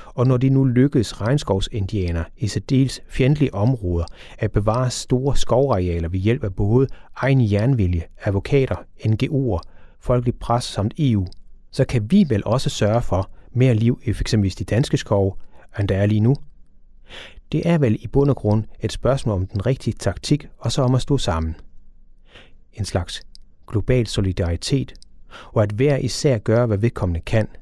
Og 0.06 0.26
når 0.26 0.36
de 0.36 0.48
nu 0.48 0.64
lykkes 0.64 1.20
regnskovsindianer 1.20 2.24
i 2.36 2.48
særdeles 2.48 3.00
fjendtlige 3.08 3.54
områder 3.54 4.04
at 4.38 4.52
bevare 4.52 4.90
store 4.90 5.36
skovarealer 5.36 6.08
ved 6.08 6.20
hjælp 6.20 6.44
af 6.44 6.54
både 6.54 6.86
egen 7.16 7.52
jernvilje, 7.52 8.02
advokater, 8.24 8.76
NGO'er, 8.98 9.60
folkelig 10.00 10.34
pres 10.34 10.64
samt 10.64 10.94
EU, 10.98 11.26
så 11.70 11.85
kan 11.85 12.11
vi 12.11 12.26
vel 12.28 12.42
også 12.46 12.70
sørge 12.70 13.02
for 13.02 13.30
mere 13.52 13.74
liv 13.74 14.00
i 14.04 14.12
f.eks. 14.12 14.35
de 14.59 14.64
danske 14.64 14.96
skove, 14.96 15.33
end 15.78 15.88
der 15.88 15.96
er 15.96 16.06
lige 16.06 16.20
nu. 16.20 16.37
Det 17.52 17.68
er 17.68 17.78
vel 17.78 17.98
i 18.00 18.06
bund 18.06 18.30
og 18.30 18.37
grund 18.37 18.64
et 18.80 18.92
spørgsmål 18.92 19.35
om 19.35 19.46
den 19.46 19.66
rigtige 19.66 19.94
taktik, 19.94 20.48
og 20.59 20.72
så 20.72 20.83
om 20.83 20.94
at 20.94 21.02
stå 21.02 21.18
sammen. 21.18 21.56
En 22.72 22.85
slags 22.85 23.22
global 23.66 24.06
solidaritet, 24.06 24.94
og 25.52 25.62
at 25.62 25.70
hver 25.70 25.96
især 25.96 26.38
gør, 26.38 26.66
hvad 26.66 26.78
vedkommende 26.78 27.20
kan– 27.20 27.48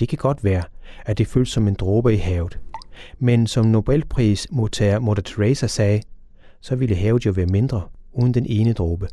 det 0.00 0.08
kan 0.08 0.18
godt 0.18 0.44
være, 0.44 0.62
at 1.06 1.18
det 1.18 1.26
føles 1.26 1.48
som 1.48 1.68
en 1.68 1.74
dråbe 1.74 2.14
i 2.14 2.16
havet. 2.16 2.58
Men 3.18 3.46
som 3.46 3.66
Nobelprismodtager 3.66 4.98
Mother 4.98 5.22
Teresa 5.22 5.66
sagde, 5.66 6.02
så 6.60 6.76
ville 6.76 6.96
havet 6.96 7.26
jo 7.26 7.30
være 7.30 7.46
mindre 7.46 7.82
uden 8.12 8.34
den 8.34 8.46
ene 8.46 8.72
dråbe. 8.72 9.08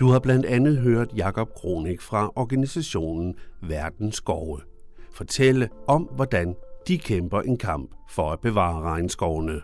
Du 0.00 0.08
har 0.08 0.18
blandt 0.18 0.46
andet 0.46 0.78
hørt 0.78 1.12
Jakob 1.16 1.54
Kronik 1.54 2.00
fra 2.00 2.32
organisationen 2.36 3.34
Verdens 3.62 4.16
Skove 4.16 4.60
fortælle 5.14 5.68
om, 5.86 6.02
hvordan 6.02 6.54
de 6.88 6.98
kæmper 6.98 7.40
en 7.40 7.58
kamp 7.58 7.94
for 8.10 8.30
at 8.30 8.40
bevare 8.40 8.82
regnskovene. 8.82 9.60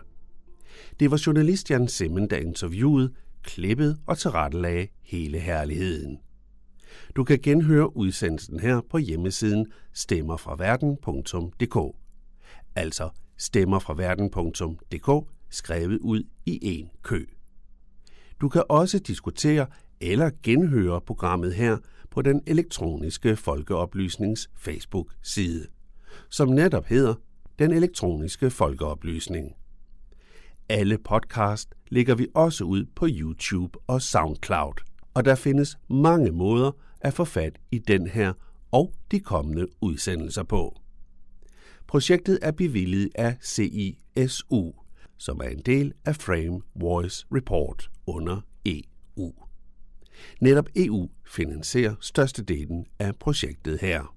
Det 0.99 1.11
var 1.11 1.23
journalist 1.25 1.71
Jan 1.71 1.87
Simmen, 1.87 2.29
der 2.29 2.37
interviewede, 2.37 3.13
klippede 3.43 3.97
og 4.05 4.17
tilrettelagde 4.17 4.87
hele 5.03 5.39
herligheden. 5.39 6.17
Du 7.15 7.23
kan 7.23 7.39
genhøre 7.43 7.97
udsendelsen 7.97 8.59
her 8.59 8.81
på 8.89 8.97
hjemmesiden 8.97 9.65
stemmerfraverden.dk. 9.93 11.95
Altså 12.75 13.09
stemmerfraverden.dk 13.37 15.29
skrevet 15.49 15.99
ud 15.99 16.23
i 16.45 16.79
en 16.79 16.89
kø. 17.03 17.25
Du 18.41 18.49
kan 18.49 18.63
også 18.69 18.99
diskutere 18.99 19.67
eller 20.01 20.31
genhøre 20.43 21.01
programmet 21.01 21.53
her 21.53 21.77
på 22.09 22.21
den 22.21 22.41
elektroniske 22.47 23.35
folkeoplysnings 23.35 24.49
Facebook-side, 24.57 25.67
som 26.29 26.49
netop 26.49 26.85
hedder 26.85 27.13
Den 27.59 27.71
elektroniske 27.71 28.49
folkeoplysning. 28.49 29.55
Alle 30.69 30.97
podcast 30.97 31.75
ligger 31.89 32.15
vi 32.15 32.27
også 32.33 32.63
ud 32.63 32.85
på 32.95 33.07
YouTube 33.09 33.79
og 33.87 34.01
SoundCloud, 34.01 34.73
og 35.13 35.25
der 35.25 35.35
findes 35.35 35.77
mange 35.89 36.31
måder 36.31 36.71
at 37.01 37.13
få 37.13 37.25
fat 37.25 37.59
i 37.71 37.79
den 37.79 38.07
her 38.07 38.33
og 38.71 38.93
de 39.11 39.19
kommende 39.19 39.67
udsendelser 39.81 40.43
på. 40.43 40.81
Projektet 41.87 42.39
er 42.41 42.51
bevilget 42.51 43.09
af 43.15 43.37
CISU, 43.43 44.71
som 45.17 45.37
er 45.39 45.47
en 45.47 45.61
del 45.65 45.93
af 46.05 46.15
Frame 46.15 46.61
Voice 46.75 47.25
Report 47.31 47.89
under 48.07 48.41
EU. 48.65 49.44
Netop 50.41 50.69
EU 50.75 51.09
finansierer 51.25 51.95
størstedelen 51.99 52.85
af 52.99 53.15
projektet 53.15 53.81
her. 53.81 54.15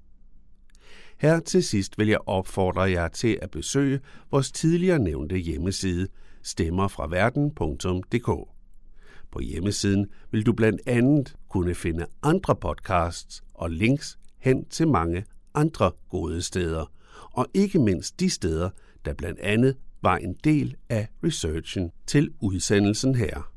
Her 1.18 1.40
til 1.40 1.64
sidst 1.64 1.98
vil 1.98 2.08
jeg 2.08 2.18
opfordre 2.26 2.80
jer 2.80 3.08
til 3.08 3.38
at 3.42 3.50
besøge 3.50 4.00
vores 4.30 4.52
tidligere 4.52 4.98
nævnte 4.98 5.37
hjemmeside 5.37 6.08
stemmerfraverden.dk. 6.42 8.48
På 9.30 9.40
hjemmesiden 9.40 10.06
vil 10.30 10.46
du 10.46 10.52
blandt 10.52 10.80
andet 10.87 11.34
kunne 11.48 11.74
finde 11.74 12.06
andre 12.22 12.56
podcasts 12.56 13.42
og 13.54 13.70
links 13.70 14.18
hen 14.38 14.64
til 14.64 14.88
mange 14.88 15.24
andre 15.54 15.92
gode 16.11 16.42
steder, 16.42 16.92
og 17.32 17.46
ikke 17.54 17.78
mindst 17.78 18.20
de 18.20 18.30
steder, 18.30 18.70
der 19.04 19.14
blandt 19.14 19.40
andet 19.40 19.76
var 20.02 20.16
en 20.16 20.34
del 20.44 20.76
af 20.88 21.08
researchen 21.24 21.90
til 22.06 22.30
udsendelsen 22.40 23.14
her. 23.14 23.52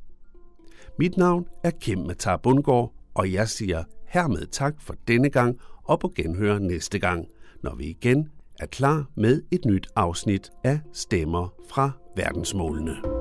Mit 1.01 1.17
navn 1.17 1.47
er 1.63 1.71
Kim 1.71 1.97
Matar 1.97 2.37
Bundgaard, 2.37 2.93
og 3.13 3.33
jeg 3.33 3.49
siger 3.49 3.83
hermed 4.07 4.47
tak 4.47 4.73
for 4.81 4.95
denne 5.07 5.29
gang 5.29 5.59
og 5.83 5.99
på 5.99 6.13
genhør 6.15 6.59
næste 6.59 6.99
gang, 6.99 7.25
når 7.63 7.75
vi 7.75 7.85
igen 7.85 8.29
er 8.59 8.65
klar 8.65 9.05
med 9.15 9.41
et 9.51 9.65
nyt 9.65 9.87
afsnit 9.95 10.49
af 10.63 10.79
Stemmer 10.93 11.53
fra 11.69 11.91
verdensmålene. 12.15 13.20